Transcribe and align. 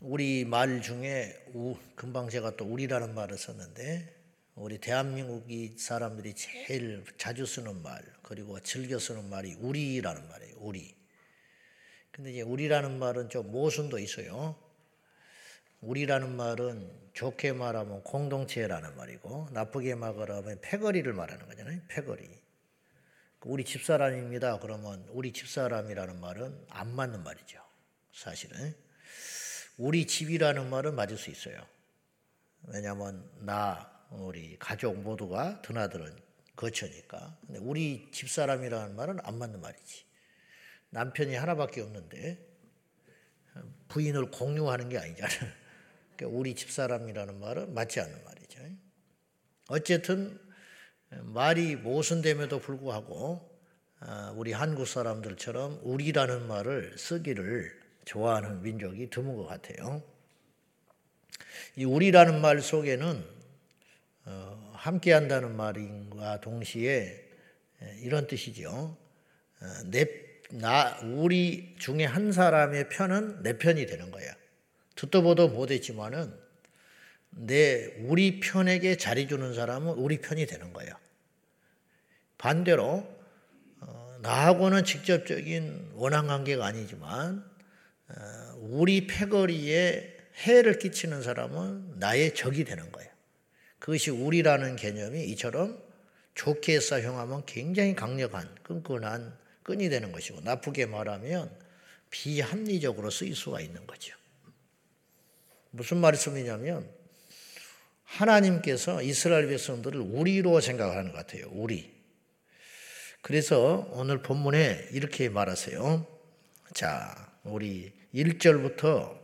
우리 0.00 0.46
말 0.46 0.80
중에 0.80 1.44
우, 1.52 1.76
금방 1.94 2.30
제가 2.30 2.56
또 2.56 2.64
우리라는 2.64 3.14
말을 3.14 3.36
썼는데 3.36 4.16
우리 4.54 4.78
대한민국이 4.78 5.76
사람들이 5.76 6.32
제일 6.34 7.04
자주 7.18 7.44
쓰는 7.44 7.82
말 7.82 8.02
그리고 8.22 8.58
즐겨 8.60 8.98
쓰는 8.98 9.28
말이 9.28 9.54
우리라는 9.60 10.26
말이에요. 10.26 10.56
우리. 10.58 10.96
근데 12.12 12.32
이제 12.32 12.40
우리라는 12.40 12.98
말은 12.98 13.28
좀 13.28 13.50
모순도 13.52 13.98
있어요. 13.98 14.56
우리라는 15.82 16.34
말은 16.34 16.90
좋게 17.12 17.52
말하면 17.52 18.02
공동체라는 18.02 18.96
말이고 18.96 19.48
나쁘게 19.52 19.96
말하면 19.96 20.62
패거리를 20.62 21.12
말하는 21.12 21.46
거잖아요. 21.46 21.78
패거리. 21.88 22.26
우리 23.44 23.64
집사람입니다. 23.64 24.60
그러면 24.60 25.04
우리 25.10 25.32
집사람이라는 25.32 26.20
말은 26.20 26.66
안 26.70 26.94
맞는 26.94 27.22
말이죠. 27.22 27.62
사실은. 28.14 28.74
우리 29.80 30.06
집이라는 30.06 30.68
말은 30.68 30.94
맞을 30.94 31.16
수 31.16 31.30
있어요. 31.30 31.58
왜냐하면 32.64 33.26
나, 33.38 33.90
우리 34.10 34.58
가족 34.58 34.94
모두가 34.98 35.62
드나드는 35.62 36.14
거처니까. 36.54 37.38
근데 37.46 37.60
우리 37.60 38.10
집사람이라는 38.12 38.94
말은 38.94 39.20
안 39.22 39.38
맞는 39.38 39.58
말이지. 39.62 40.04
남편이 40.90 41.34
하나밖에 41.34 41.80
없는데 41.80 42.46
부인을 43.88 44.30
공유하는 44.30 44.90
게 44.90 44.98
아니잖아. 44.98 45.30
그러니까 46.14 46.38
우리 46.38 46.54
집사람이라는 46.54 47.40
말은 47.40 47.72
맞지 47.72 48.00
않는 48.00 48.22
말이죠. 48.22 48.60
어쨌든 49.68 50.38
말이 51.08 51.76
모순됨에도 51.76 52.58
불구하고 52.58 53.48
아, 54.00 54.34
우리 54.36 54.52
한국 54.52 54.86
사람들처럼 54.86 55.80
우리라는 55.84 56.46
말을 56.48 56.98
쓰기를 56.98 57.80
좋아하는 58.04 58.62
민족이 58.62 59.10
드문 59.10 59.36
것 59.36 59.46
같아요. 59.46 60.02
이 61.76 61.84
우리라는 61.84 62.40
말 62.40 62.60
속에는 62.60 63.24
어, 64.26 64.72
함께한다는 64.74 65.56
말인과 65.56 66.40
동시에 66.40 67.28
이런 68.00 68.26
뜻이죠. 68.26 68.96
어, 69.60 69.66
내, 69.86 70.06
나, 70.50 70.98
우리 71.02 71.76
중에 71.78 72.04
한 72.04 72.32
사람의 72.32 72.88
편은 72.88 73.42
내 73.42 73.58
편이 73.58 73.86
되는 73.86 74.10
거야. 74.10 74.34
듣도 74.96 75.22
보도 75.22 75.48
못했지만은 75.48 76.34
내 77.30 77.86
우리 78.00 78.40
편에게 78.40 78.96
자리 78.96 79.28
주는 79.28 79.54
사람은 79.54 79.94
우리 79.94 80.20
편이 80.20 80.46
되는 80.46 80.72
거야. 80.72 80.98
반대로 82.38 83.06
어, 83.80 84.18
나하고는 84.22 84.84
직접적인 84.84 85.92
원한 85.94 86.26
관계가 86.26 86.66
아니지만 86.66 87.38
어, 87.38 87.49
우리 88.58 89.06
패거리에 89.06 90.16
해를 90.42 90.78
끼치는 90.78 91.22
사람은 91.22 91.98
나의 91.98 92.34
적이 92.34 92.64
되는 92.64 92.90
거예요. 92.92 93.10
그것이 93.78 94.10
우리라는 94.10 94.76
개념이 94.76 95.24
이처럼 95.30 95.82
좋게 96.34 96.80
사용하면 96.80 97.44
굉장히 97.46 97.94
강력한 97.94 98.54
끈끈한 98.62 99.36
끈이 99.62 99.88
되는 99.88 100.12
것이고 100.12 100.40
나쁘게 100.40 100.86
말하면 100.86 101.50
비합리적으로 102.10 103.10
쓰일 103.10 103.34
수가 103.36 103.60
있는 103.60 103.86
거죠. 103.86 104.14
무슨 105.70 105.98
말씀이냐면 105.98 106.88
하나님께서 108.04 109.02
이스라엘 109.02 109.46
백성들을 109.48 110.00
우리로 110.00 110.60
생각하는 110.60 111.12
것 111.12 111.18
같아요. 111.18 111.46
우리. 111.52 111.94
그래서 113.22 113.88
오늘 113.92 114.22
본문에 114.22 114.88
이렇게 114.92 115.28
말하세요. 115.28 116.06
자, 116.74 117.29
우리 117.42 117.90
1절부터 118.14 119.18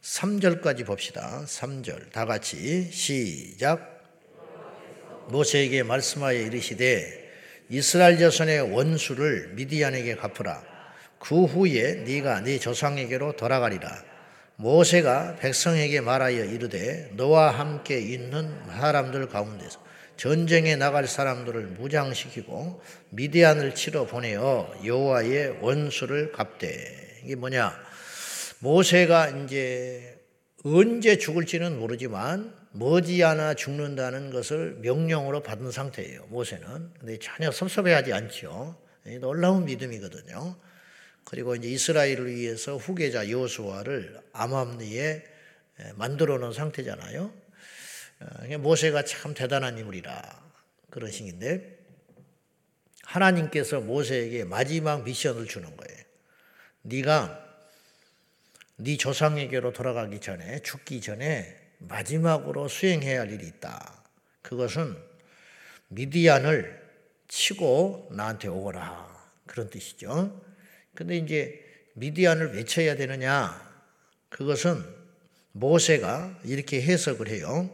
3절까지 0.00 0.86
봅시다. 0.86 1.42
3절. 1.44 2.10
다 2.10 2.24
같이 2.24 2.90
시작. 2.90 4.02
모세에게 5.28 5.82
말씀하여 5.82 6.40
이르시되 6.40 7.26
이스라엘 7.68 8.18
자손의 8.18 8.72
원수를 8.72 9.52
미디안에게 9.54 10.16
갚으라. 10.16 10.62
그 11.18 11.44
후에 11.44 12.04
네가 12.06 12.40
네 12.40 12.58
조상에게로 12.58 13.36
돌아가리라. 13.36 14.02
모세가 14.56 15.36
백성에게 15.36 16.00
말하여 16.00 16.42
이르되 16.42 17.10
너와 17.16 17.50
함께 17.50 17.98
있는 17.98 18.50
사람들 18.66 19.28
가운데서 19.28 19.84
전쟁에 20.16 20.76
나갈 20.76 21.06
사람들을 21.06 21.66
무장시키고 21.66 22.80
미디안을 23.10 23.74
치러 23.74 24.06
보내어 24.06 24.80
여호와의 24.82 25.58
원수를 25.60 26.32
갚되 26.32 27.06
이게 27.26 27.34
뭐냐 27.34 27.76
모세가 28.60 29.30
이제 29.30 30.16
언제 30.64 31.18
죽을지는 31.18 31.76
모르지만 31.78 32.54
머지않아 32.70 33.54
죽는다는 33.54 34.30
것을 34.30 34.76
명령으로 34.80 35.42
받은 35.42 35.70
상태예요. 35.72 36.26
모세는. 36.26 36.92
근데 37.00 37.18
전혀 37.18 37.50
섭섭해하지 37.50 38.12
않죠. 38.12 38.80
놀라운 39.20 39.64
믿음이거든요. 39.64 40.56
그리고 41.24 41.56
이제 41.56 41.68
이스라엘을 41.68 42.32
위해서 42.32 42.76
후계자 42.76 43.28
여호수아를 43.28 44.20
암암리에 44.32 45.24
만들어 45.96 46.38
놓은 46.38 46.52
상태잖아요. 46.52 47.32
어, 48.20 48.58
모세가 48.58 49.04
참 49.04 49.34
대단한 49.34 49.78
인물이라 49.78 50.50
그런 50.90 51.10
식인데 51.10 51.76
하나님께서 53.02 53.80
모세에게 53.80 54.44
마지막 54.44 55.04
미션을 55.04 55.46
주는 55.46 55.76
거예요. 55.76 56.05
네가 56.86 57.44
네 58.76 58.96
조상에게로 58.96 59.72
돌아가기 59.72 60.20
전에 60.20 60.60
죽기 60.60 61.00
전에 61.00 61.56
마지막으로 61.78 62.68
수행해야 62.68 63.20
할 63.20 63.32
일이 63.32 63.46
있다. 63.46 64.02
그것은 64.42 64.96
미디안을 65.88 66.84
치고 67.28 68.10
나한테 68.12 68.48
오거라. 68.48 69.06
그런 69.46 69.68
뜻이죠. 69.70 70.42
근데 70.94 71.16
이제 71.16 71.64
미디안을 71.94 72.54
왜 72.54 72.64
쳐야 72.64 72.94
되느냐? 72.94 73.66
그것은 74.28 74.84
모세가 75.52 76.40
이렇게 76.44 76.82
해석을 76.82 77.28
해요. 77.28 77.70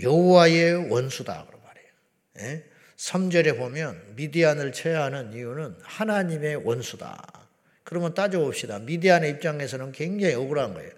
여호와의 0.00 0.90
원수다 0.90 1.46
그러 1.46 1.58
말해요. 1.58 2.62
3절에 2.96 3.46
예? 3.46 3.52
보면 3.56 4.14
미디안을 4.14 4.72
쳐야 4.72 5.04
하는 5.04 5.32
이유는 5.32 5.76
하나님의 5.82 6.56
원수다. 6.56 7.35
그러면 7.86 8.14
따져봅시다. 8.14 8.80
미디안의 8.80 9.30
입장에서는 9.30 9.92
굉장히 9.92 10.34
억울한 10.34 10.74
거예요. 10.74 10.90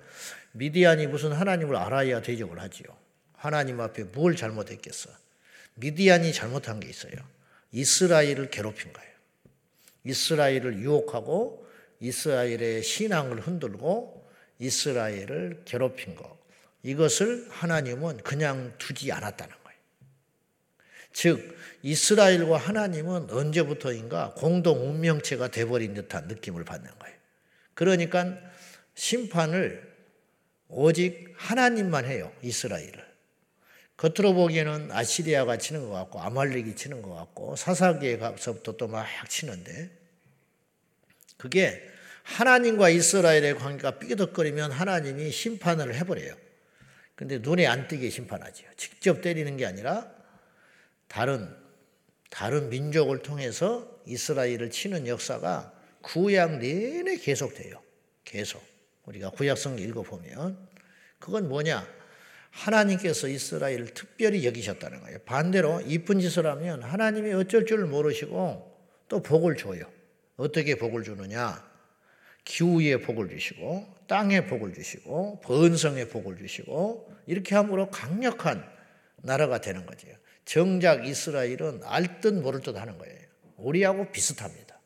미디안이 0.53 1.07
무슨 1.07 1.33
하나님을 1.33 1.77
알아야 1.77 2.23
대적을 2.23 2.59
하지요. 2.59 2.87
하나님 3.35 3.79
앞에 3.79 4.05
뭘 4.05 4.35
잘못했겠어? 4.35 5.11
미디안이 5.75 6.33
잘못한 6.33 6.81
게 6.81 6.89
있어요. 6.89 7.13
이스라엘을 7.73 8.49
괴롭힌 8.49 8.95
거예요. 8.95 9.11
이스라엘을 10.05 10.79
유혹하고 10.79 11.69
이스라엘의 12.01 12.83
신앙을 12.83 13.41
흔들고 13.41 14.27
이스라엘을 14.59 15.65
괴롭힌 15.67 16.15
것. 16.15 16.39
이것을 16.83 17.49
하나님은 17.51 18.23
그냥 18.23 18.73
두지 18.79 19.13
않았다는 19.13 19.51
거예요. 19.51 19.58
즉, 21.13 21.57
이스라엘과 21.83 22.57
하나님은 22.57 23.31
언제부터인가 23.31 24.35
공동 24.35 24.89
운명체가 24.89 25.49
돼버린 25.49 25.95
듯한 25.95 26.29
느낌을 26.29 26.65
받는 26.65 26.91
거예요. 26.99 27.17
그러니까 27.75 28.37
심판을 28.95 29.87
오직 30.69 31.33
하나님만 31.37 32.05
해요. 32.05 32.33
이스라엘을. 32.43 33.07
겉으로 33.97 34.35
보기에는 34.35 34.93
아시리아가 34.93 35.57
치는 35.59 35.89
것 35.89 35.91
같고 35.91 36.21
아말렉이 36.21 36.77
치는 36.77 37.03
것 37.03 37.15
같고 37.15 37.57
사사기에서부터 37.57 38.77
또 38.77 38.87
막 38.87 39.07
치는데 39.29 39.91
그게 41.37 41.83
하나님과 42.23 42.91
이스라엘의 42.91 43.57
관계가 43.57 43.99
삐그덕거리면 43.99 44.71
하나님이 44.71 45.31
심판을 45.31 45.95
해버려요. 45.95 46.37
근데 47.15 47.39
눈에 47.39 47.67
안 47.67 47.89
띄게 47.89 48.11
심판하죠. 48.11 48.65
직접 48.77 49.23
때리는 49.23 49.57
게 49.57 49.67
아니라 49.67 50.18
다른 51.09 51.49
다른 52.31 52.69
민족을 52.69 53.23
통해서 53.23 54.01
이스라엘을 54.07 54.71
치는 54.71 55.07
역사가 55.07 55.73
구약 56.03 56.59
내내 56.59 57.17
계속돼요. 57.17 57.83
계속. 58.25 58.63
우리가 59.07 59.31
구약성 59.31 59.79
읽어보면 59.79 60.69
그건 61.19 61.49
뭐냐? 61.49 61.87
하나님께서 62.51 63.29
이스라엘을 63.29 63.95
특별히 63.95 64.45
여기셨다는 64.47 65.01
거예요. 65.01 65.19
반대로 65.21 65.81
이쁜 65.83 66.21
짓을 66.21 66.47
하면 66.47 66.83
하나님이 66.83 67.33
어쩔 67.33 67.67
줄 67.67 67.87
모르시고 67.87 68.79
또 69.09 69.23
복을 69.23 69.57
줘요. 69.57 69.85
어떻게 70.37 70.75
복을 70.77 71.03
주느냐? 71.03 71.67
기후에 72.45 73.01
복을 73.01 73.29
주시고 73.29 73.95
땅에 74.07 74.47
복을 74.47 74.73
주시고 74.73 75.41
번성에 75.41 76.09
복을 76.09 76.39
주시고 76.39 77.13
이렇게 77.27 77.55
함으로 77.55 77.91
강력한 77.91 78.65
나라가 79.17 79.61
되는 79.61 79.85
거죠. 79.85 80.09
정작 80.49 81.07
이스라엘은 81.07 81.83
알 81.85 82.23
듯 82.23 82.33
모를 82.33 82.61
듯 82.61 82.75
하는 82.75 82.97
거예요. 82.97 83.19
우리하고 83.59 84.11
비슷합니다. 84.11 84.81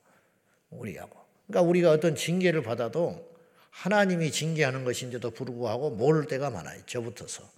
우리하고. 0.71 1.17
그러니까 1.47 1.69
우리가 1.71 1.93
어떤 1.93 2.17
징계를 2.17 2.65
받아도 2.65 3.31
하나님이 3.71 4.33
징계하는 4.33 4.85
것인데도 4.85 5.31
불구하고 5.31 5.91
모를 5.91 6.27
때가 6.27 6.51
많아요. 6.51 6.81
저부터서. 6.87 7.49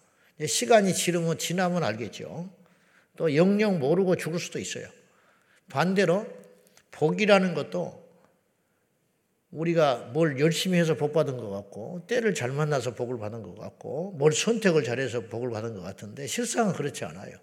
시간이 0.46 0.92
지르면 0.92 1.38
지나면 1.38 1.82
알겠죠. 1.82 2.50
또 3.16 3.34
영영 3.34 3.78
모르고 3.78 4.16
죽을 4.16 4.38
수도 4.38 4.58
있어요. 4.58 4.86
반대로 5.70 6.26
복이라는 6.90 7.54
것도 7.54 8.04
우리가 9.50 10.10
뭘 10.12 10.38
열심히 10.40 10.78
해서 10.78 10.94
복 10.94 11.14
받은 11.14 11.38
것 11.38 11.48
같고 11.48 12.02
때를 12.06 12.34
잘 12.34 12.50
만나서 12.50 12.96
복을 12.96 13.18
받은 13.18 13.42
것 13.42 13.56
같고 13.56 14.12
뭘 14.18 14.32
선택을 14.34 14.84
잘해서 14.84 15.22
복을 15.22 15.48
받은 15.50 15.74
것 15.74 15.80
같은데 15.80 16.26
실상은 16.26 16.74
그렇지 16.74 17.06
않아요. 17.06 17.38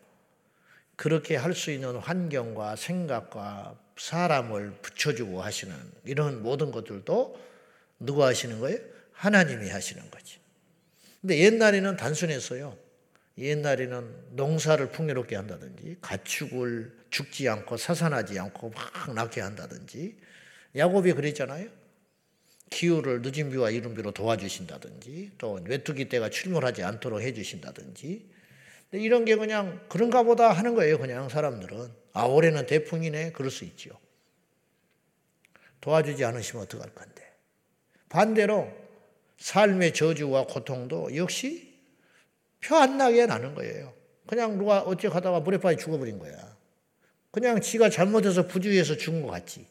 그렇게 0.95 1.35
할 1.35 1.53
수 1.53 1.71
있는 1.71 1.95
환경과 1.97 2.75
생각과 2.75 3.79
사람을 3.97 4.73
붙여주고 4.81 5.41
하시는 5.41 5.75
이런 6.05 6.41
모든 6.41 6.71
것들도 6.71 7.39
누가 7.99 8.27
하시는 8.27 8.59
거예요? 8.59 8.79
하나님이 9.13 9.69
하시는 9.69 10.09
거지. 10.09 10.38
근데 11.21 11.38
옛날에는 11.39 11.97
단순했어요. 11.97 12.75
옛날에는 13.38 14.35
농사를 14.35 14.89
풍요롭게 14.91 15.35
한다든지 15.35 15.97
가축을 16.01 16.97
죽지 17.09 17.47
않고 17.47 17.77
사산하지 17.77 18.39
않고 18.39 18.71
막 18.71 19.13
낳게 19.13 19.41
한다든지 19.41 20.17
야곱이 20.75 21.13
그랬잖아요. 21.13 21.69
기후를 22.71 23.21
늦은 23.21 23.51
비와 23.51 23.69
이른 23.69 23.93
비로 23.93 24.11
도와주신다든지 24.11 25.31
또 25.38 25.59
외투기 25.65 26.09
때가 26.09 26.29
출몰하지 26.29 26.83
않도록 26.83 27.21
해주신다든지 27.21 28.29
이런 28.91 29.25
게 29.25 29.35
그냥 29.35 29.85
그런가 29.88 30.23
보다 30.23 30.51
하는 30.51 30.75
거예요. 30.75 30.97
그냥 30.97 31.29
사람들은 31.29 31.91
아 32.13 32.25
올해는 32.25 32.65
대풍이네 32.65 33.31
그럴 33.31 33.49
수 33.49 33.63
있죠. 33.65 33.91
도와주지 35.79 36.23
않으시면 36.25 36.63
어떡할 36.63 36.93
건데 36.93 37.31
반대로 38.09 38.71
삶의 39.38 39.93
저주와 39.93 40.45
고통도 40.45 41.15
역시 41.15 41.71
표 42.59 42.77
안 42.77 42.97
나게 42.97 43.25
나는 43.25 43.55
거예요. 43.55 43.93
그냥 44.27 44.57
누가 44.57 44.81
어째 44.81 45.09
가다가 45.09 45.39
물에 45.39 45.57
빠져 45.57 45.77
죽어버린 45.77 46.19
거야. 46.19 46.55
그냥 47.31 47.59
지가 47.61 47.89
잘못해서 47.89 48.45
부주의해서 48.45 48.97
죽은 48.97 49.21
것 49.23 49.29
같지. 49.29 49.65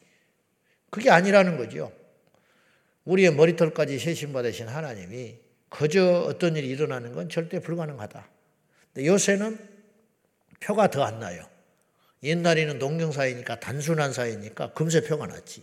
그게 0.91 1.11
아니라는 1.11 1.57
거죠. 1.57 1.93
우리의 3.05 3.33
머리털까지 3.35 3.99
세신받으신 3.99 4.67
하나님이 4.67 5.39
그저 5.69 6.23
어떤 6.23 6.57
일이 6.57 6.69
일어나는 6.69 7.13
건 7.13 7.29
절대 7.29 7.61
불가능하다. 7.61 8.29
근데 8.93 9.07
요새는 9.07 9.59
표가 10.61 10.91
더 10.91 11.05
안 11.05 11.21
나요. 11.21 11.49
옛날에는 12.23 12.79
농경사회니까 12.79 13.61
단순한 13.61 14.13
사회니까 14.13 14.73
금세 14.75 15.03
표가 15.03 15.27
났지. 15.27 15.63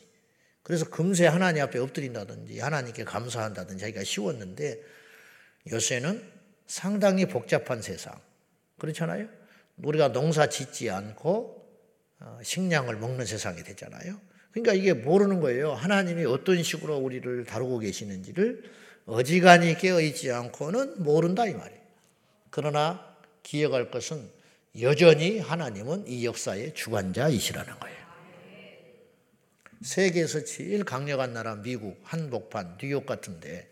그래서 0.63 0.89
금세 0.89 1.27
하나님 1.27 1.63
앞에 1.63 1.79
엎드린다든지 1.79 2.59
하나님께 2.59 3.03
감사한다든지 3.03 3.85
하기가 3.85 4.03
쉬웠는데 4.03 4.81
요새는 5.71 6.23
상당히 6.65 7.25
복잡한 7.27 7.81
세상. 7.81 8.19
그렇잖아요? 8.79 9.27
우리가 9.77 10.11
농사 10.11 10.47
짓지 10.47 10.89
않고 10.89 11.55
어, 12.19 12.39
식량을 12.41 12.97
먹는 12.97 13.25
세상이 13.25 13.63
됐잖아요. 13.63 14.19
그러니까 14.51 14.73
이게 14.73 14.93
모르는 14.93 15.39
거예요. 15.39 15.73
하나님이 15.73 16.25
어떤 16.25 16.63
식으로 16.63 16.97
우리를 16.97 17.45
다루고 17.45 17.79
계시는지를 17.79 18.63
어지간히 19.05 19.77
깨어있지 19.77 20.31
않고는 20.31 21.03
모른다 21.03 21.45
이 21.45 21.53
말이에요. 21.53 21.81
그러나 22.49 23.06
기억할 23.47 23.89
것은 23.89 24.29
여전히 24.81 25.39
하나님은 25.39 26.05
이 26.05 26.25
역사의 26.25 26.73
주관자이시라는 26.73 27.79
거예요. 27.79 27.97
세계에서 29.81 30.43
제일 30.43 30.83
강력한 30.83 31.31
나라 31.31 31.55
미국, 31.55 31.97
한복판, 32.03 32.77
뉴욕 32.77 33.05
같은데 33.05 33.69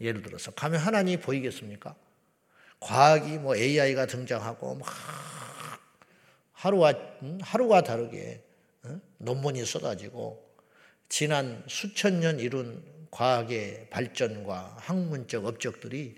예를 0.00 0.22
들어서 0.22 0.50
가면 0.52 0.80
하나님이 0.80 1.20
보이겠습니까? 1.20 1.94
과학이 2.80 3.36
뭐 3.36 3.54
AI가 3.54 4.06
등장하고 4.06 4.76
막 4.76 4.88
하루와 6.54 6.94
하루가 7.42 7.82
다르게 7.82 8.42
논문이 9.18 9.62
쏟아지고 9.66 10.42
지난 11.10 11.62
수천 11.68 12.20
년 12.20 12.40
이룬 12.40 12.82
과학의 13.10 13.88
발전과 13.90 14.78
학문적 14.78 15.44
업적들이 15.44 16.16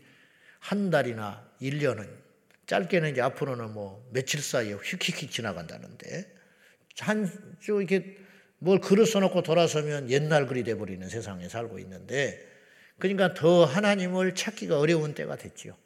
한 0.60 0.90
달이나 0.90 1.50
1년은 1.60 2.23
짧게는 2.66 3.12
이제 3.12 3.20
앞으로는 3.20 3.72
뭐 3.72 4.08
며칠 4.12 4.40
사이에 4.42 4.72
휙휙휙 4.74 5.30
지나간다는데 5.30 6.32
한 7.00 7.30
주 7.60 7.78
이렇게 7.78 8.16
뭘 8.58 8.78
글을 8.80 9.06
써놓고 9.06 9.42
돌아서면 9.42 10.10
옛날 10.10 10.46
글이 10.46 10.64
돼버리는 10.64 11.06
세상에 11.08 11.48
살고 11.48 11.78
있는데 11.80 12.46
그러니까 12.98 13.34
더 13.34 13.64
하나님을 13.64 14.34
찾기가 14.34 14.78
어려운 14.78 15.14
때가 15.14 15.36
됐지요. 15.36 15.76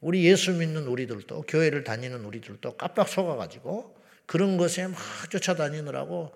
우리 0.00 0.24
예수 0.24 0.52
믿는 0.52 0.86
우리들도 0.86 1.42
교회를 1.42 1.84
다니는 1.84 2.24
우리들도 2.24 2.76
깜빡 2.76 3.08
속아가지고 3.08 3.96
그런 4.26 4.56
것에 4.56 4.86
막 4.86 4.98
쫓아다니느라고 5.30 6.32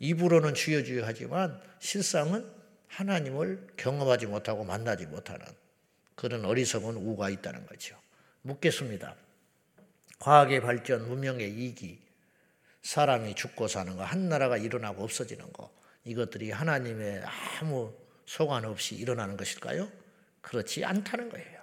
입으로는 0.00 0.54
주여 0.54 0.82
주여 0.82 1.02
하지만 1.04 1.60
실상은 1.78 2.44
하나님을 2.88 3.68
경험하지 3.76 4.26
못하고 4.26 4.64
만나지 4.64 5.06
못하는 5.06 5.44
그런 6.14 6.44
어리석은 6.44 6.96
우가 6.96 7.30
있다는 7.30 7.66
거죠. 7.66 7.96
묻겠습니다. 8.44 9.16
과학의 10.18 10.60
발전, 10.60 11.08
문명의 11.08 11.50
이기, 11.50 11.98
사람이 12.82 13.34
죽고 13.34 13.68
사는 13.68 13.96
거, 13.96 14.04
한 14.04 14.28
나라가 14.28 14.56
일어나고 14.56 15.02
없어지는 15.02 15.52
거, 15.52 15.70
이것들이 16.04 16.50
하나님의 16.50 17.22
아무 17.60 17.92
소관 18.26 18.64
없이 18.66 18.94
일어나는 18.94 19.36
것일까요? 19.36 19.88
그렇지 20.42 20.84
않다는 20.84 21.30
거예요. 21.30 21.62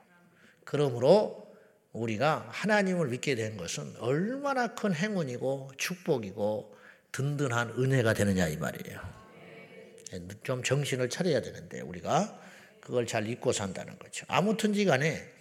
그러므로 0.64 1.48
우리가 1.94 2.48
하나님을 2.50 3.10
믿게 3.10 3.36
된 3.36 3.58
것은 3.58 3.96
얼마나 3.98 4.74
큰 4.74 4.96
행운이고 4.96 5.72
축복이고 5.78 6.76
든든한 7.12 7.76
은혜가 7.78 8.14
되느냐 8.14 8.48
이 8.48 8.58
말이에요. 8.58 9.00
좀 10.44 10.64
정신을 10.64 11.10
차려야 11.10 11.42
되는데 11.42 11.82
우리가 11.82 12.40
그걸 12.80 13.06
잘 13.06 13.28
잊고 13.28 13.52
산다는 13.52 14.00
거죠. 14.00 14.26
아무튼지 14.28 14.86
간에 14.86 15.41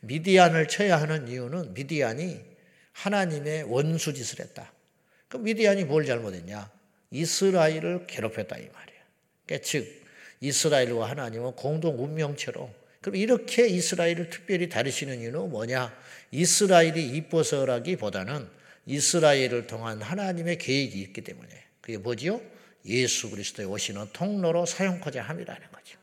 미디안을 0.00 0.68
쳐야 0.68 1.00
하는 1.00 1.28
이유는 1.28 1.74
미디안이 1.74 2.40
하나님의 2.92 3.64
원수 3.64 4.12
짓을 4.12 4.40
했다. 4.40 4.72
그 5.28 5.36
미디안이 5.36 5.84
뭘 5.84 6.04
잘못했냐? 6.04 6.70
이스라엘을 7.10 8.06
괴롭혔다 8.06 8.56
이 8.56 8.68
말이에요. 8.68 9.00
그러니까 9.46 9.66
즉 9.66 9.86
이스라엘과 10.40 11.08
하나님은 11.08 11.52
공동 11.52 12.02
운명체로 12.02 12.70
그럼 13.00 13.16
이렇게 13.16 13.66
이스라엘을 13.66 14.30
특별히 14.30 14.68
다루시는 14.68 15.20
이유는 15.20 15.50
뭐냐? 15.50 15.96
이스라엘이 16.30 17.08
이뻐서라기보다는 17.16 18.48
이스라엘을 18.86 19.66
통한 19.66 20.02
하나님의 20.02 20.58
계획이 20.58 21.00
있기 21.00 21.22
때문에 21.22 21.48
그게 21.80 21.98
뭐지요? 21.98 22.40
예수 22.86 23.30
그리스도의 23.30 23.68
오시는 23.68 24.08
통로로 24.12 24.66
사용하자 24.66 25.22
함이라는 25.22 25.72
거죠. 25.72 25.98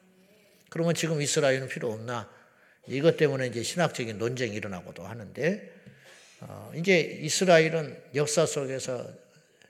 그러면 0.70 0.94
지금 0.94 1.22
이스라엘은 1.22 1.68
필요 1.68 1.92
없나? 1.92 2.30
이것 2.88 3.18
때문에 3.18 3.48
이제 3.48 3.64
신학적인 3.64 4.18
논쟁이 4.18 4.56
일어나고도 4.56 5.04
하는데 5.04 5.72
어, 6.42 6.72
이제 6.76 7.00
이스라엘은 7.00 7.98
역사 8.16 8.46
속에서 8.46 9.08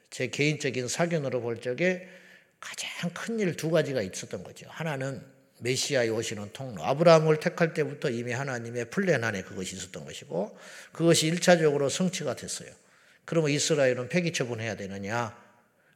제 0.10 0.28
개인적인 0.28 0.88
사견으로 0.88 1.42
볼 1.42 1.62
적에 1.62 2.08
가장 2.60 3.12
큰 3.14 3.40
일 3.40 3.56
두 3.56 3.70
가지가 3.70 4.02
있었던 4.02 4.44
거죠. 4.44 4.68
하나는 4.70 5.22
메시아의 5.60 6.10
오시는 6.10 6.52
통로. 6.52 6.84
아브라함을 6.84 7.40
택할 7.40 7.74
때부터 7.74 8.10
이미 8.10 8.34
하나님의 8.34 8.90
플랜 8.90 9.24
안에 9.24 9.44
그것이 9.44 9.76
있었던 9.76 10.04
것이고 10.06 10.58
그것이 10.92 11.28
일차적으로 11.28 11.90
성취가 11.90 12.36
됐어요. 12.36 12.70
그러면 13.24 13.52
이스라엘은 13.52 14.10
폐기 14.10 14.34
처분해야 14.34 14.76
되느냐? 14.76 15.36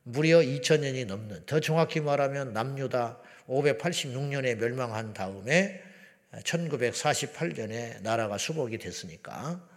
무려 0.03 0.39
2000년이 0.39 1.05
넘는 1.07 1.45
더 1.45 1.59
정확히 1.59 1.99
말하면 1.99 2.53
남유다 2.53 3.19
586년에 3.47 4.55
멸망한 4.55 5.13
다음에 5.13 5.83
1948년에 6.33 8.01
나라가 8.01 8.38
수복이 8.38 8.77
됐으니까 8.77 9.67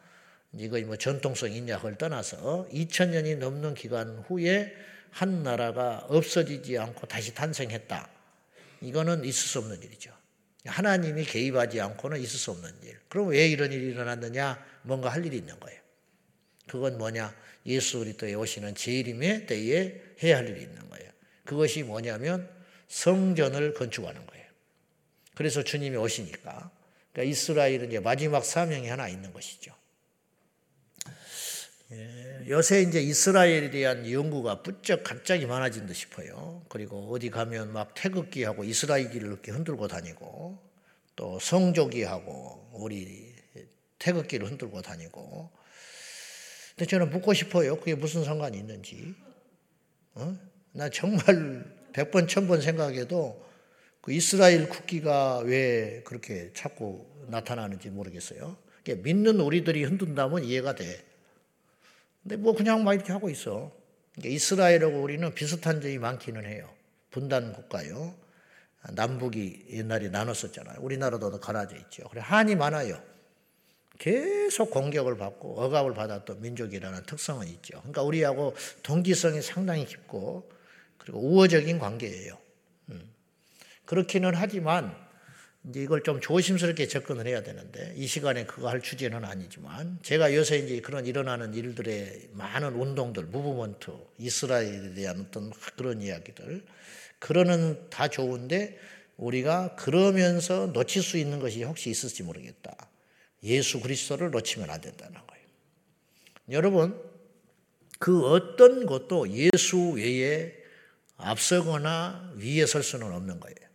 이거 0.55 0.79
뭐 0.81 0.97
전통성 0.97 1.51
그걸 1.67 1.97
떠나서 1.97 2.69
2000년이 2.73 3.39
넘는 3.39 3.75
기간 3.75 4.19
후에 4.29 4.75
한 5.11 5.43
나라가 5.43 6.07
없어지지 6.09 6.79
않고 6.79 7.07
다시 7.07 7.35
탄생했다. 7.35 8.09
이거는 8.83 9.25
있을 9.25 9.49
수 9.49 9.59
없는 9.61 9.83
일이죠. 9.83 10.13
하나님이 10.67 11.25
개입하지 11.25 11.81
않고는 11.81 12.21
있을 12.21 12.39
수 12.39 12.51
없는 12.51 12.71
일. 12.85 12.99
그럼 13.09 13.29
왜 13.29 13.49
이런 13.49 13.73
일이 13.73 13.87
일어났느냐? 13.87 14.65
뭔가 14.83 15.09
할 15.09 15.25
일이 15.25 15.39
있는 15.39 15.59
거예요. 15.59 15.81
그건 16.69 16.99
뭐냐? 16.99 17.35
예수 17.67 17.99
그리스도에 17.99 18.35
오시는 18.35 18.75
재림의 18.75 19.47
때에 19.47 20.03
해야 20.23 20.39
할 20.39 20.49
일이 20.49 20.63
있는 20.63 20.89
거예요. 20.89 21.11
그것이 21.45 21.83
뭐냐면 21.83 22.49
성전을 22.89 23.75
건축하는 23.75 24.27
거예요. 24.27 24.32
그래서 25.43 25.65
주님이 25.65 25.97
오시니까 25.97 26.71
그러니까 27.13 27.33
이스라엘은 27.33 27.89
이제 27.89 27.99
마지막 27.99 28.45
사명이 28.45 28.87
하나 28.87 29.09
있는 29.09 29.33
것이죠. 29.33 29.75
예, 31.91 32.45
요새 32.49 32.83
이제 32.83 33.03
이스라엘에 33.03 33.71
대한 33.71 34.09
연구가 34.09 34.63
부쩍 34.63 35.03
갑자기 35.03 35.45
많아진 35.47 35.87
듯 35.87 35.95
싶어요. 35.95 36.65
그리고 36.69 37.13
어디 37.13 37.29
가면 37.29 37.73
막 37.73 37.93
태극기하고 37.95 38.63
이스라엘기를 38.63 39.27
이렇게 39.27 39.51
흔들고 39.51 39.89
다니고 39.89 40.63
또 41.17 41.41
성조기하고 41.41 42.71
우리 42.75 43.35
태극기를 43.99 44.49
흔들고 44.49 44.81
다니고. 44.81 45.51
근데 46.77 46.87
저는 46.87 47.11
묻고 47.11 47.35
싶어요. 47.35 47.81
그게 47.81 47.97
무슨 47.97 48.23
상관이 48.23 48.57
있는지. 48.59 49.13
어? 50.15 50.39
나 50.71 50.89
정말 50.89 51.65
백 51.93 52.13
번, 52.13 52.29
천번 52.29 52.61
생각해도 52.61 53.52
그 54.03 54.13
이스라엘 54.13 54.69
국기가 54.69 55.39
왜 55.39 56.03
그렇게 56.05 56.51
자꾸 56.55 57.07
나타나는지 57.29 57.89
모르겠어요. 57.89 58.57
믿는 58.85 59.41
우리들이 59.41 59.85
흔든다면 59.85 60.45
이해가 60.45 60.75
돼. 60.75 61.05
근데 62.23 62.37
뭐 62.37 62.53
그냥 62.55 62.83
막 62.83 62.95
이렇게 62.95 63.13
하고 63.13 63.31
있어. 63.31 63.73
이스라엘하고 64.23 65.01
우리는 65.01 65.33
비슷한 65.35 65.81
점이 65.81 65.99
많기는 65.99 66.45
해요. 66.45 66.69
분단 67.11 67.53
국가요. 67.53 68.15
남북이 68.91 69.67
옛날에 69.71 70.09
나눴었잖아요. 70.09 70.81
우리나라도 70.81 71.39
갈라져 71.39 71.77
있죠. 71.77 72.09
그래 72.09 72.21
한이 72.21 72.57
많아요. 72.57 73.01
계속 73.99 74.73
공격을 74.73 75.17
받고 75.17 75.63
억압을 75.63 75.95
받았던 75.95 76.41
민족이라는 76.41 77.05
특성은 77.05 77.47
있죠. 77.47 77.79
그러니까 77.79 78.03
우리하고 78.03 78.57
동기성이 78.83 79.43
상당히 79.43 79.87
깊고 79.87 80.51
그리고 80.99 81.21
우호적인 81.21 81.79
관계예요. 81.79 82.42
음. 83.93 83.95
그렇기는 83.95 84.33
하지만 84.35 84.95
이제 85.69 85.83
이걸 85.83 86.03
좀 86.03 86.21
조심스럽게 86.21 86.89
접근을 86.89 87.27
해야 87.27 87.43
되는데 87.43 87.93
이 87.97 88.07
시간에 88.07 88.47
그거 88.47 88.69
할 88.69 88.81
주제는 88.81 89.25
아니지만 89.25 89.99
제가 90.03 90.35
요새 90.35 90.59
이제 90.59 90.81
그런 90.81 91.07
일어나는 91.07 91.55
일들의 91.55 92.31
많은 92.33 92.75
운동들, 92.75 93.27
무브먼트, 93.27 93.93
이스라엘에 94.19 94.95
대한 94.95 95.27
어떤 95.29 95.51
그런 95.77 96.03
이야기들 96.03 96.65
그러는 97.21 97.89
다 97.91 98.09
좋은데 98.09 98.79
우리가 99.17 99.77
그러면서 99.77 100.67
놓칠 100.69 101.03
수 101.03 101.17
있는 101.17 101.39
것이 101.39 101.63
혹시 101.63 101.91
있을지 101.91 102.25
모르겠다. 102.25 102.75
예수 103.45 103.81
그리스도를 103.81 104.31
놓치면 104.31 104.69
안 104.69 104.81
된다는 104.81 105.15
거예요. 105.15 105.45
여러분 106.51 107.01
그 108.01 108.27
어떤 108.27 108.85
것도 108.87 109.29
예수 109.31 109.91
외에 109.91 110.55
앞서거나 111.17 112.33
위에 112.37 112.67
설 112.67 112.83
수는 112.83 113.13
없는 113.13 113.39
거예요. 113.39 113.72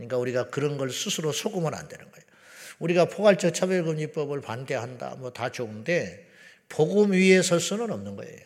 그러니까 0.00 0.16
우리가 0.16 0.48
그런 0.48 0.78
걸 0.78 0.90
스스로 0.90 1.30
속으면 1.30 1.74
안 1.74 1.86
되는 1.88 2.10
거예요. 2.10 2.24
우리가 2.78 3.04
포괄적 3.04 3.52
차별금지법을 3.52 4.40
반대한다, 4.40 5.16
뭐 5.16 5.30
다 5.30 5.50
좋은데 5.50 6.26
복음 6.70 7.12
위에 7.12 7.42
설 7.42 7.60
수는 7.60 7.90
없는 7.90 8.16
거예요. 8.16 8.40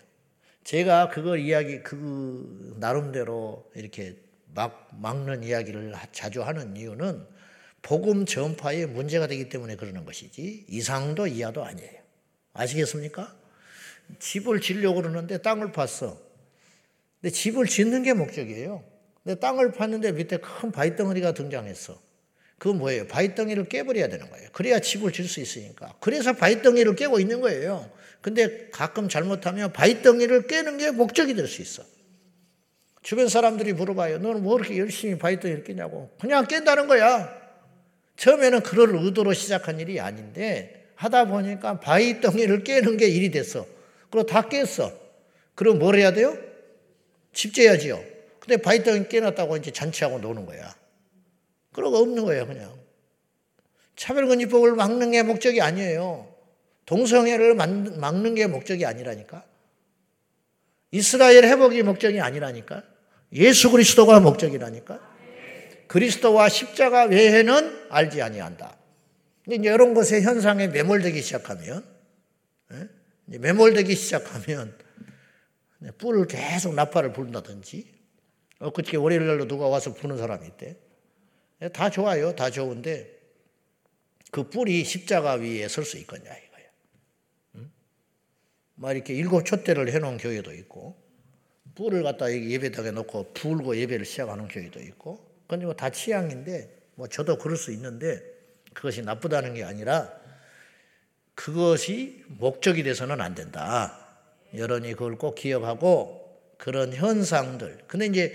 제가 0.64 1.10
그걸 1.10 1.38
이야기 1.38 1.80
그 1.82 2.74
나름대로 2.80 3.70
이렇게 3.74 4.16
막 4.52 4.88
막는 5.00 5.44
이야기를 5.44 5.94
자주 6.10 6.42
하는 6.42 6.76
이유는 6.76 7.24
복음 7.82 8.24
전파에 8.26 8.86
문제가 8.86 9.26
되기 9.26 9.48
때문에 9.48 9.76
그러는 9.76 10.04
것이지 10.04 10.66
이상도 10.68 11.26
이하도 11.26 11.64
아니에요. 11.64 12.00
아시겠습니까? 12.54 13.36
집을 14.18 14.60
지려고 14.60 15.02
그러는데 15.02 15.38
땅을 15.38 15.70
팠어. 15.70 16.18
근데 17.20 17.32
집을 17.32 17.66
짓는 17.66 18.02
게 18.02 18.12
목적이에요. 18.14 18.93
근데 19.24 19.40
땅을 19.40 19.72
팠는데 19.72 20.14
밑에 20.14 20.36
큰 20.36 20.70
바위덩어리가 20.70 21.32
등장했어. 21.32 22.00
그건 22.58 22.78
뭐예요? 22.78 23.06
바위덩이를 23.08 23.68
깨버려야 23.68 24.08
되는 24.08 24.30
거예요. 24.30 24.48
그래야 24.52 24.78
집을 24.78 25.12
질 25.12 25.26
수 25.28 25.40
있으니까. 25.40 25.94
그래서 26.00 26.34
바위덩이를 26.34 26.94
깨고 26.94 27.18
있는 27.18 27.40
거예요. 27.40 27.90
근데 28.20 28.68
가끔 28.70 29.08
잘못하면 29.08 29.72
바위덩이를 29.72 30.46
깨는 30.46 30.78
게 30.78 30.90
목적이 30.90 31.34
될 31.34 31.48
수 31.48 31.62
있어. 31.62 31.82
주변 33.02 33.28
사람들이 33.28 33.72
물어봐요. 33.74 34.18
너는 34.18 34.42
뭐 34.42 34.58
이렇게 34.58 34.78
열심히 34.78 35.18
바위덩이를 35.18 35.64
깨냐고. 35.64 36.10
그냥 36.20 36.46
깬다는 36.46 36.86
거야. 36.86 37.34
처음에는 38.16 38.62
그럴 38.62 38.94
의도로 38.94 39.32
시작한 39.34 39.80
일이 39.80 40.00
아닌데 40.00 40.86
하다 40.94 41.26
보니까 41.26 41.80
바위덩이를 41.80 42.64
깨는 42.64 42.96
게 42.96 43.08
일이 43.08 43.30
됐어. 43.30 43.66
그리고 44.10 44.26
다 44.26 44.48
깼어. 44.48 44.92
그럼 45.54 45.78
뭘 45.78 45.96
해야 45.96 46.12
돼요? 46.12 46.38
집 47.32 47.52
재야지요. 47.52 48.13
근데 48.44 48.58
바이든 48.58 49.08
깨놨다고 49.08 49.56
이제 49.56 49.70
잔치하고 49.70 50.18
노는 50.18 50.44
거야. 50.44 50.76
그러고 51.72 51.96
없는 51.96 52.24
거예요, 52.26 52.46
그냥. 52.46 52.78
차별금지법을 53.96 54.74
막는 54.74 55.12
게 55.12 55.22
목적이 55.22 55.62
아니에요. 55.62 56.28
동성애를 56.84 57.54
막는 57.54 58.34
게 58.34 58.46
목적이 58.46 58.84
아니라니까. 58.84 59.44
이스라엘 60.90 61.44
회복이 61.44 61.82
목적이 61.82 62.20
아니라니까. 62.20 62.82
예수 63.32 63.70
그리스도가 63.70 64.20
목적이라니까. 64.20 65.00
그리스도와 65.86 66.50
십자가 66.50 67.04
외에는 67.04 67.86
알지 67.88 68.20
아니한다. 68.20 68.76
이제 69.46 69.56
이런 69.56 69.94
것의 69.94 70.22
현상에 70.22 70.68
매몰되기 70.68 71.22
시작하면, 71.22 71.82
예? 72.72 72.88
매몰되기 73.24 73.94
시작하면 73.94 74.76
뿔을 75.98 76.26
계속 76.26 76.74
나팔을 76.74 77.14
부른다든지, 77.14 77.78
엊 77.88 77.93
그저께 78.72 78.96
월요일 78.96 79.26
날로 79.26 79.46
누가 79.46 79.66
와서 79.68 79.94
부는 79.94 80.16
사람이 80.16 80.46
있대. 80.48 80.76
예, 81.62 81.68
다 81.68 81.90
좋아요. 81.90 82.34
다 82.34 82.50
좋은데 82.50 83.14
그 84.30 84.48
뿔이 84.48 84.84
십자가 84.84 85.34
위에 85.34 85.68
설 85.68 85.84
수 85.84 85.98
있겠냐 85.98 86.24
이거야. 86.24 86.66
응? 87.56 87.70
막 88.74 88.92
이렇게 88.92 89.14
일곱 89.14 89.44
촛대를 89.44 89.92
해놓은 89.92 90.18
교회도 90.18 90.52
있고 90.54 90.96
뿔을 91.74 92.02
갖다 92.02 92.32
예배당에 92.32 92.90
놓고 92.92 93.32
불고 93.34 93.76
예배를 93.76 94.04
시작하는 94.04 94.48
교회도 94.48 94.80
있고 94.80 95.24
그건 95.42 95.60
뭐다 95.60 95.90
취향인데 95.90 96.84
뭐 96.94 97.06
저도 97.08 97.38
그럴 97.38 97.56
수 97.56 97.72
있는데 97.72 98.22
그것이 98.72 99.02
나쁘다는 99.02 99.54
게 99.54 99.64
아니라 99.64 100.12
그것이 101.34 102.24
목적이 102.28 102.84
돼서는 102.84 103.20
안 103.20 103.34
된다. 103.34 104.00
여러분이 104.54 104.92
그걸 104.92 105.16
꼭 105.16 105.34
기억하고 105.34 106.23
그런 106.64 106.94
현상들. 106.94 107.80
근데 107.86 108.06
이제 108.06 108.34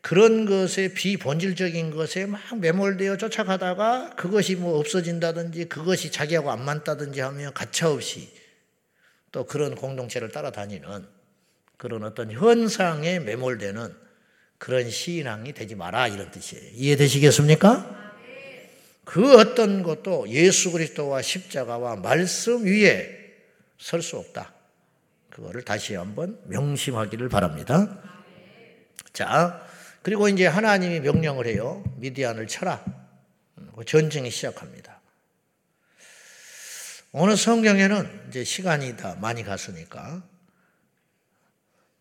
그런 0.00 0.46
것에 0.46 0.94
비본질적인 0.94 1.92
것에 1.92 2.26
막 2.26 2.40
매몰되어 2.58 3.16
쫓아가다가 3.18 4.16
그것이 4.16 4.56
뭐 4.56 4.80
없어진다든지 4.80 5.66
그것이 5.66 6.10
자기하고 6.10 6.50
안 6.50 6.64
맞다든지 6.64 7.20
하면 7.20 7.54
가차없이 7.54 8.30
또 9.30 9.46
그런 9.46 9.76
공동체를 9.76 10.30
따라다니는 10.30 11.06
그런 11.76 12.02
어떤 12.02 12.32
현상에 12.32 13.20
매몰되는 13.20 13.94
그런 14.58 14.90
시인왕이 14.90 15.52
되지 15.52 15.76
마라 15.76 16.08
이런 16.08 16.32
뜻이에요. 16.32 16.70
이해되시겠습니까? 16.74 18.12
그 19.04 19.38
어떤 19.38 19.84
것도 19.84 20.28
예수 20.30 20.72
그리스도와 20.72 21.22
십자가와 21.22 21.94
말씀 21.94 22.64
위에 22.64 23.36
설 23.78 24.02
수 24.02 24.16
없다. 24.16 24.57
그거를 25.30 25.62
다시 25.62 25.94
한번 25.94 26.40
명심하기를 26.46 27.28
바랍니다. 27.28 28.02
자, 29.12 29.66
그리고 30.02 30.28
이제 30.28 30.46
하나님이 30.46 31.00
명령을 31.00 31.46
해요. 31.46 31.82
미디안을 31.96 32.46
쳐라. 32.46 32.84
그 33.76 33.84
전쟁이 33.84 34.30
시작합니다. 34.30 35.00
오늘 37.12 37.36
성경에는 37.36 38.26
이제 38.28 38.44
시간이 38.44 38.96
다 38.96 39.16
많이 39.20 39.42
갔으니까 39.42 40.22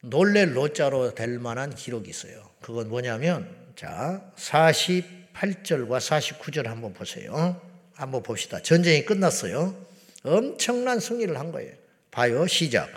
놀랄 0.02 0.56
로자로 0.56 1.16
될 1.16 1.40
만한 1.40 1.74
기록이 1.74 2.10
있어요. 2.10 2.50
그건 2.62 2.90
뭐냐면 2.90 3.50
자, 3.76 4.32
48절과 4.38 6.00
49절 6.00 6.66
한번 6.66 6.94
보세요. 6.94 7.62
한번 7.94 8.24
봅시다. 8.24 8.62
전쟁이 8.62 9.06
끝났어요. 9.06 9.76
엄청난 10.24 11.00
승리를 11.00 11.38
한 11.38 11.52
거예요. 11.52 11.74
봐요. 12.12 12.48
시작. 12.48 12.90